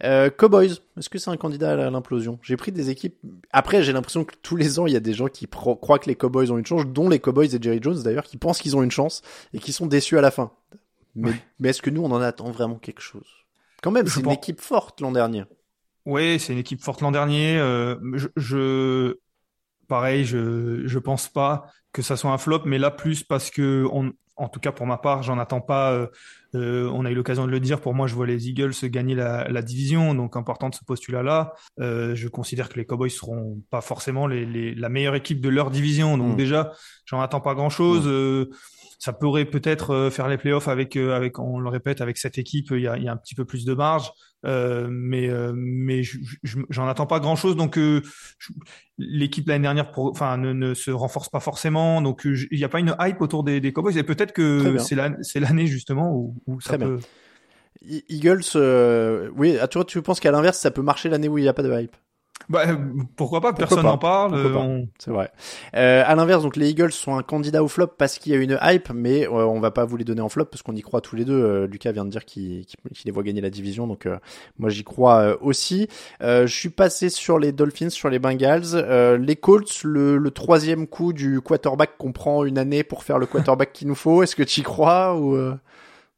Euh, 0.04 0.30
Cowboys, 0.30 0.72
est-ce 0.98 1.10
que 1.10 1.18
c'est 1.18 1.30
un 1.30 1.38
candidat 1.38 1.72
à 1.88 1.90
l'implosion? 1.90 2.40
J'ai 2.42 2.58
pris 2.58 2.72
des 2.72 2.90
équipes. 2.90 3.16
Après, 3.52 3.84
j'ai 3.84 3.94
l'impression 3.94 4.24
que 4.24 4.36
tous 4.42 4.56
les 4.56 4.80
ans, 4.80 4.88
il 4.88 4.94
y 4.94 4.98
a 4.98 5.00
des 5.02 5.14
gens 5.14 5.28
qui 5.28 5.48
pro- 5.48 5.76
croient 5.76 6.00
que 6.00 6.08
les 6.08 6.16
Cowboys 6.16 6.52
ont 6.52 6.58
une 6.58 6.66
chance, 6.66 6.86
dont 6.86 7.10
les 7.10 7.20
Cowboys 7.20 7.54
et 7.56 7.62
Jerry 7.62 7.80
Jones 7.82 8.02
d'ailleurs, 8.04 8.24
qui 8.26 8.38
pensent 8.38 8.60
qu'ils 8.60 8.76
ont 8.78 8.84
une 8.84 8.92
chance 8.92 9.22
et 9.54 9.60
qui 9.60 9.74
sont 9.74 9.86
déçus 9.88 10.18
à 10.18 10.22
la 10.22 10.32
fin. 10.32 10.52
Mais, 11.16 11.30
Ouais. 11.30 11.36
mais 11.60 11.70
est-ce 11.70 11.82
que 11.82 11.90
nous, 11.90 12.04
on 12.04 12.12
en 12.12 12.22
attend 12.22 12.52
vraiment 12.52 12.76
quelque 12.76 13.02
chose? 13.02 13.28
Quand 13.82 13.92
même, 13.92 14.08
c'est 14.08 14.20
une 14.20 14.26
pense- 14.26 14.34
équipe 14.36 14.62
forte 14.62 15.02
l'an 15.02 15.12
dernier. 15.12 15.46
Oui, 16.06 16.40
c'est 16.40 16.54
une 16.54 16.60
équipe 16.60 16.82
forte 16.82 17.02
l'an 17.02 17.12
dernier. 17.12 17.58
Euh, 17.58 17.96
je, 18.16 18.28
je, 18.36 19.18
pareil, 19.88 20.26
je, 20.26 20.86
je 20.86 21.00
pense 21.00 21.28
pas 21.28 21.68
que 21.94 22.02
ça 22.02 22.18
soit 22.18 22.32
un 22.32 22.38
flop, 22.38 22.62
mais 22.66 22.78
là 22.78 22.92
plus 22.92 23.24
parce 23.24 23.50
que, 23.50 23.88
on, 23.92 24.12
en 24.36 24.50
tout 24.50 24.60
cas 24.60 24.72
pour 24.72 24.86
ma 24.86 24.98
part, 24.98 25.24
j'en 25.24 25.40
attends 25.40 25.62
pas 25.62 25.94
euh, 25.94 26.08
Euh, 26.56 26.90
on 26.94 27.06
a 27.06 27.12
eu 27.12 27.16
l'occasion 27.16 27.46
de 27.46 27.52
le 27.52 27.60
dire. 27.60 27.82
Pour 27.82 27.94
moi, 27.94 28.08
je 28.08 28.16
vois 28.16 28.26
les 28.26 28.50
Eagles 28.50 28.72
gagner 28.86 29.14
la, 29.14 29.48
la 29.50 29.62
division, 29.62 30.16
donc 30.16 30.36
important 30.38 30.70
de 30.70 30.76
ce 30.76 30.84
postulat-là. 30.86 31.54
Euh, 31.80 32.16
je 32.16 32.28
considère 32.28 32.70
que 32.70 32.80
les 32.80 32.86
Cowboys 32.86 33.12
seront 33.12 33.62
pas 33.70 33.82
forcément 33.82 34.26
les, 34.26 34.46
les, 34.46 34.74
la 34.74 34.90
meilleure 34.90 35.16
équipe 35.16 35.42
de 35.42 35.50
leur 35.50 35.70
division, 35.70 36.18
donc 36.18 36.34
Mm. 36.34 36.38
déjà, 36.38 36.72
j'en 37.06 37.22
attends 37.22 37.42
pas 37.42 37.54
grand-chose. 37.54 38.04
Euh, 38.08 38.50
ça 38.98 39.12
pourrait 39.14 39.46
peut-être 39.46 40.10
faire 40.10 40.28
les 40.30 40.38
playoffs 40.38 40.68
avec, 40.70 40.96
avec, 40.96 41.38
on 41.38 41.60
le 41.60 41.70
répète, 41.70 42.00
avec 42.02 42.18
cette 42.18 42.38
équipe, 42.38 42.68
il 42.72 42.80
y 42.82 42.88
a, 42.88 42.98
il 42.98 43.04
y 43.04 43.08
a 43.08 43.12
un 43.12 43.18
petit 43.18 43.36
peu 43.36 43.44
plus 43.46 43.66
de 43.66 43.74
marge, 43.74 44.10
euh, 44.46 44.88
mais, 44.90 45.30
euh, 45.30 45.52
mais 45.56 46.02
je- 46.02 46.18
je- 46.44 46.60
j'en 46.70 46.88
attends 46.88 47.06
pas 47.06 47.20
grand-chose. 47.20 47.56
Donc, 47.58 47.78
euh, 47.78 48.02
je- 48.40 48.54
l'équipe 48.98 49.48
l'année 49.50 49.64
dernière, 49.64 49.92
pour, 49.92 50.10
enfin, 50.10 50.38
ne, 50.38 50.54
ne 50.54 50.74
se 50.74 50.90
renforce 50.92 51.28
pas 51.30 51.42
forcément. 51.42 52.02
Donc, 52.02 52.22
il 52.26 52.58
n'y 52.58 52.64
a 52.64 52.70
pas 52.70 52.80
une 52.80 52.96
hype 53.00 53.20
autour 53.22 53.44
des, 53.44 53.60
des 53.60 53.74
Cowboys. 53.74 53.98
Et 53.98 54.04
peut-être 54.04 54.32
que 54.32 54.78
c'est 55.24 55.40
l'année 55.42 55.68
justement 55.68 56.14
où, 56.16 56.36
où 56.48 56.62
ça 56.62 56.70
Très 56.70 56.78
bien. 56.78 56.88
peut. 56.88 57.00
Eagles, 58.10 58.42
euh, 58.56 59.30
oui, 59.36 59.58
ah, 59.62 59.68
tu 59.68 59.84
tu 59.86 60.02
penses 60.02 60.20
qu'à 60.20 60.32
l'inverse, 60.32 60.58
ça 60.58 60.72
peut 60.72 60.82
marcher 60.82 61.10
l'année 61.10 61.28
où 61.28 61.38
il 61.38 61.42
n'y 61.44 61.48
a 61.48 61.54
pas 61.54 61.62
de 61.64 61.72
hype? 61.82 61.96
Bah, 62.50 62.64
euh, 62.68 62.76
pourquoi 63.16 63.42
pas 63.42 63.54
Personne 63.54 63.84
n'en 63.84 63.98
parle. 63.98 64.36
Euh, 64.36 64.54
on- 64.56 64.88
C'est 65.00 65.10
vrai. 65.10 65.32
Euh, 65.76 66.04
à 66.06 66.16
l'inverse, 66.16 66.44
donc 66.44 66.58
les 66.58 66.70
Eagles 66.70 66.92
sont 66.92 67.16
un 67.16 67.24
candidat 67.24 67.64
au 67.64 67.68
flop 67.68 67.88
parce 67.98 68.20
qu'il 68.20 68.34
y 68.34 68.36
a 68.36 68.40
une 68.40 68.60
hype, 68.62 68.90
mais 68.94 69.26
euh, 69.28 69.46
on 69.48 69.60
va 69.60 69.72
pas 69.72 69.86
vous 69.86 69.98
les 69.98 70.04
donner 70.04 70.22
en 70.22 70.30
flop 70.30 70.46
parce 70.46 70.62
qu'on 70.62 70.76
y 70.76 70.82
croit 70.82 71.02
tous 71.02 71.16
les 71.16 71.26
deux. 71.26 71.34
Euh, 71.42 71.68
Lucas 71.68 71.92
vient 71.92 72.06
de 72.06 72.10
dire 72.10 72.26
qu'il 72.26 72.66
les 73.06 73.12
voit 73.12 73.24
gagner 73.24 73.42
la 73.42 73.50
division, 73.50 73.88
donc 73.88 74.06
euh, 74.06 74.18
moi 74.60 74.70
j'y 74.70 74.84
crois 74.84 75.38
aussi. 75.42 75.88
Euh, 76.22 76.46
je 76.46 76.54
suis 76.54 76.70
passé 76.70 77.10
sur 77.10 77.40
les 77.40 77.52
Dolphins, 77.52 77.90
sur 77.90 78.10
les 78.10 78.20
Bengals, 78.20 78.64
Euh, 78.76 79.18
les 79.18 79.36
Colts, 79.38 79.84
le, 79.84 80.18
le 80.18 80.32
troisième 80.32 80.88
coup 80.88 81.14
du 81.14 81.40
quarterback 81.42 81.98
qu'on 81.98 82.12
prend 82.12 82.44
une 82.46 82.58
année 82.58 82.84
pour 82.84 83.04
faire 83.04 83.18
le 83.18 83.26
quarterback 83.28 83.74
qu'il 83.74 83.88
nous 83.88 83.96
faut. 83.96 84.22
Est-ce 84.24 84.36
que 84.36 84.44
tu 84.44 84.60
y 84.60 84.64
crois 84.64 85.16
ou 85.16 85.36
euh, 85.36 85.56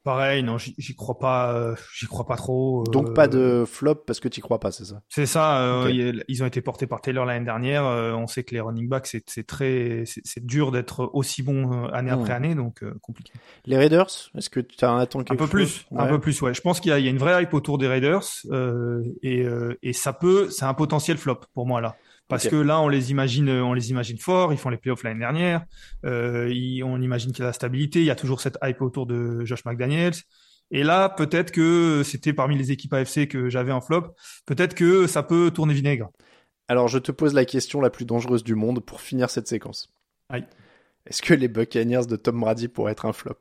Pareil, 0.08 0.42
non, 0.42 0.58
j'y 0.58 0.96
crois 0.96 1.20
pas. 1.20 1.54
euh, 1.54 1.76
J'y 1.94 2.06
crois 2.06 2.26
pas 2.26 2.38
trop. 2.38 2.84
euh, 2.88 2.92
donc 2.92 3.14
pas 3.14 3.28
de 3.28 3.66
flop 3.68 3.96
parce 4.08 4.22
que 4.22 4.30
tu 4.30 4.40
y 4.40 4.42
crois 4.42 4.58
pas, 4.58 4.72
c'est 4.72 4.86
ça? 4.86 5.02
C'est 5.10 5.26
ça. 5.26 5.60
euh, 5.60 5.92
ils- 6.30 6.42
ont 6.42 6.46
été 6.46 6.62
portés 6.62 6.88
par 6.88 7.02
Taylor 7.02 7.26
l'année 7.26 7.44
dernière. 7.44 7.86
euh, 7.86 8.14
on 8.14 8.26
sait 8.26 8.46
que 8.46 8.56
les 8.56 8.62
running 8.62 8.88
backs, 8.88 9.08
c'est 9.08 9.46
très, 9.46 10.04
c'est 10.06 10.46
dur 10.46 10.72
d'être 10.72 11.10
aussi 11.12 11.44
bon 11.44 11.74
euh, 11.74 11.90
année 11.92 12.12
après 12.12 12.32
année, 12.32 12.56
donc 12.56 12.84
euh, 12.84 12.94
compliqué. 13.02 13.34
Les 13.66 13.76
Raiders, 13.76 14.08
est-ce 14.38 14.50
que 14.50 14.62
tu 14.62 14.78
attends 14.86 15.20
Un 15.20 15.24
quelque 15.26 15.40
peu 15.40 15.44
chose? 15.44 15.50
plus, 15.52 15.86
un 15.98 16.06
peu 16.08 16.20
plus, 16.22 16.42
ouais. 16.42 16.54
Je 16.54 16.62
pense 16.62 16.80
qu'il 16.80 16.92
y, 16.92 16.94
a 16.94 17.00
il 17.00 17.04
y 17.04 17.10
a 17.10 17.12
une 17.12 17.18
vraie 17.18 17.44
hype 17.44 17.54
autour 17.54 17.78
des 17.78 17.88
Raiders 17.90 18.24
euh, 18.52 19.04
et, 19.24 19.44
euh, 19.44 19.78
et 19.84 19.92
ça 19.92 20.14
peut, 20.14 20.50
c'est 20.52 20.64
un 20.64 20.74
potentiel 20.74 21.18
flop 21.18 21.42
pour 21.54 21.68
moi 21.68 21.82
là, 21.82 21.98
parce 22.28 22.48
que 22.48 22.56
là 22.56 22.80
on 22.82 22.88
les 22.90 23.12
imagine, 23.12 23.50
on 23.50 23.74
les 23.74 23.90
imagine 23.92 24.18
forts. 24.18 24.52
Ils 24.54 24.60
font 24.60 24.70
les 24.70 24.78
playoffs 24.78 25.04
l'année 25.04 25.20
dernière. 25.20 25.66
Euh, 26.06 26.50
ils- 26.52 26.84
on 26.84 27.02
imagine 27.02 27.32
qu'il 27.32 27.40
y 27.40 27.44
a 27.44 27.48
la 27.48 27.54
stabilité. 27.54 28.00
Il 28.00 28.06
y 28.06 28.12
a 28.12 28.16
toujours 28.16 28.42
cette 28.42 28.58
hype 28.64 28.82
autour 28.82 29.06
de 29.06 29.44
Josh 29.46 29.64
McDaniels. 29.66 30.16
Et 30.72 30.84
là, 30.84 31.08
peut-être 31.10 31.52
que 31.52 32.02
c'était 32.04 32.34
parmi 32.34 32.58
les 32.58 32.72
équipes 32.72 32.94
AFC 32.94 33.28
que 33.28 33.50
j'avais 33.50 33.72
en 33.72 33.80
flop. 33.80 34.14
Peut-être 34.46 34.76
que 34.76 35.08
ça 35.08 35.24
peut 35.24 35.50
tourner 35.52 35.74
vinaigre. 35.74 36.10
Alors, 36.68 36.90
je 36.90 37.00
te 37.00 37.14
pose 37.14 37.34
la 37.34 37.46
question 37.46 37.80
la 37.80 37.90
plus 37.90 38.04
dangereuse 38.04 38.44
du 38.44 38.54
monde 38.56 38.82
pour 38.84 39.00
finir 39.00 39.30
cette 39.30 39.48
séquence. 39.48 39.90
Aïe. 40.28 40.46
Est-ce 41.06 41.22
que 41.22 41.34
les 41.34 41.48
Buccaneers 41.48 42.06
de 42.10 42.18
Tom 42.18 42.42
Brady 42.42 42.68
pourraient 42.68 42.92
être 42.92 43.06
un 43.06 43.14
flop? 43.14 43.40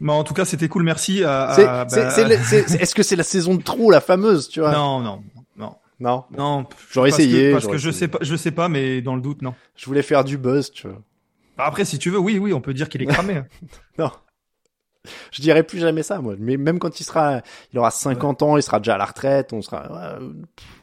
Mais 0.00 0.12
en 0.12 0.24
tout 0.24 0.32
cas, 0.34 0.44
c'était 0.44 0.68
cool. 0.68 0.82
Merci 0.82 1.22
à. 1.24 1.48
À- 1.50 1.84
bah, 1.84 1.96
Est-ce 1.96 2.94
que 2.94 3.02
c'est 3.02 3.16
la 3.16 3.22
saison 3.22 3.54
de 3.54 3.62
trou, 3.62 3.90
la 3.90 4.00
fameuse, 4.00 4.48
tu 4.48 4.60
vois? 4.60 4.72
Non, 4.72 5.00
non, 5.00 5.22
non, 5.56 5.74
Non? 6.00 6.24
non. 6.36 6.66
J'aurais 6.90 7.10
que- 7.10 7.16
essayé, 7.16 7.52
Parce 7.52 7.66
que 7.66 7.76
je 7.76 7.90
sais 7.90 8.08
pas, 8.08 8.18
je 8.22 8.34
sais 8.36 8.50
pas, 8.50 8.68
mais 8.68 9.02
dans 9.02 9.14
le 9.14 9.20
doute, 9.20 9.42
non. 9.42 9.54
Je 9.76 9.84
voulais 9.86 10.02
faire 10.02 10.24
du 10.24 10.38
buzz, 10.38 10.70
tu 10.70 10.88
vois. 10.88 10.98
Bah, 11.58 11.64
Après, 11.66 11.84
si 11.84 11.98
tu 11.98 12.08
veux, 12.10 12.18
oui, 12.18 12.38
oui, 12.38 12.52
on 12.54 12.60
peut 12.62 12.72
dire 12.72 12.88
qu'il 12.88 13.02
est 13.02 13.06
cramé. 13.32 13.36
hein. 13.36 13.46
Non. 13.98 14.10
Je 15.32 15.40
dirais 15.42 15.62
plus 15.62 15.78
jamais 15.78 16.02
ça, 16.02 16.20
moi. 16.20 16.34
Mais 16.38 16.56
même 16.56 16.78
quand 16.78 17.00
il 17.00 17.04
sera, 17.04 17.40
il 17.72 17.78
aura 17.78 17.90
50 17.90 18.42
ans, 18.42 18.56
il 18.56 18.62
sera 18.62 18.80
déjà 18.80 18.94
à 18.94 18.98
la 18.98 19.04
retraite, 19.06 19.52
on 19.52 19.60
sera. 19.62 20.16
euh, 20.18 20.32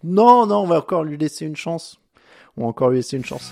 Non, 0.03 0.45
non, 0.47 0.57
on 0.57 0.67
va 0.67 0.77
encore 0.77 1.03
lui 1.03 1.17
laisser 1.17 1.45
une 1.45 1.55
chance. 1.55 1.99
On 2.55 2.61
va 2.63 2.67
encore 2.67 2.89
lui 2.89 2.97
laisser 2.97 3.17
une 3.17 3.25
chance. 3.25 3.51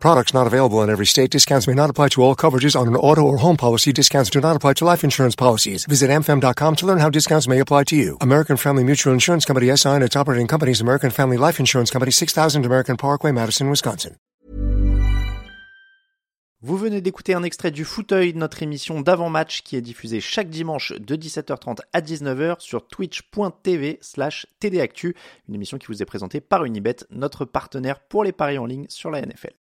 Products 0.00 0.32
not 0.32 0.46
available 0.46 0.82
in 0.82 0.88
every 0.88 1.06
state. 1.06 1.30
Discounts 1.30 1.68
may 1.68 1.74
not 1.74 1.90
apply 1.90 2.08
to 2.08 2.22
all 2.22 2.34
coverages 2.34 2.74
on 2.74 2.88
an 2.88 2.96
auto 2.96 3.20
or 3.20 3.36
home 3.36 3.56
policy. 3.56 3.92
Discounts 3.92 4.30
do 4.30 4.40
not 4.40 4.56
apply 4.56 4.72
to 4.74 4.84
life 4.84 5.04
insurance 5.04 5.36
policies. 5.36 5.84
Visit 5.84 6.10
amfam.com 6.10 6.76
to 6.76 6.86
learn 6.86 6.98
how 6.98 7.10
discounts 7.10 7.46
may 7.46 7.60
apply 7.60 7.84
to 7.84 7.96
you. 7.96 8.16
American 8.20 8.56
Family 8.56 8.82
Mutual 8.82 9.12
Insurance 9.12 9.44
Company 9.44 9.76
SI 9.76 9.90
and 9.90 10.02
its 10.02 10.16
operating 10.16 10.48
companies 10.48 10.80
American 10.80 11.10
Family 11.10 11.36
Life 11.36 11.60
Insurance 11.60 11.90
Company 11.90 12.10
6000 12.10 12.64
American 12.64 12.96
Parkway, 12.96 13.30
Madison, 13.30 13.68
Wisconsin. 13.68 14.16
Vous 16.62 16.76
venez 16.76 17.00
d'écouter 17.00 17.32
un 17.32 17.42
extrait 17.42 17.70
du 17.70 17.86
fauteuil 17.86 18.34
de 18.34 18.38
notre 18.38 18.62
émission 18.62 19.00
d'avant-match 19.00 19.62
qui 19.62 19.76
est 19.76 19.80
diffusée 19.80 20.20
chaque 20.20 20.50
dimanche 20.50 20.92
de 20.92 21.16
17h30 21.16 21.78
à 21.94 22.02
19h 22.02 22.56
sur 22.60 22.86
twitch.tv 22.86 23.98
slash 24.02 24.46
tdactu, 24.60 25.14
une 25.48 25.54
émission 25.54 25.78
qui 25.78 25.86
vous 25.86 26.02
est 26.02 26.06
présentée 26.06 26.42
par 26.42 26.66
Unibet, 26.66 26.96
notre 27.10 27.46
partenaire 27.46 28.00
pour 28.00 28.24
les 28.24 28.32
paris 28.32 28.58
en 28.58 28.66
ligne 28.66 28.84
sur 28.90 29.10
la 29.10 29.22
NFL. 29.22 29.59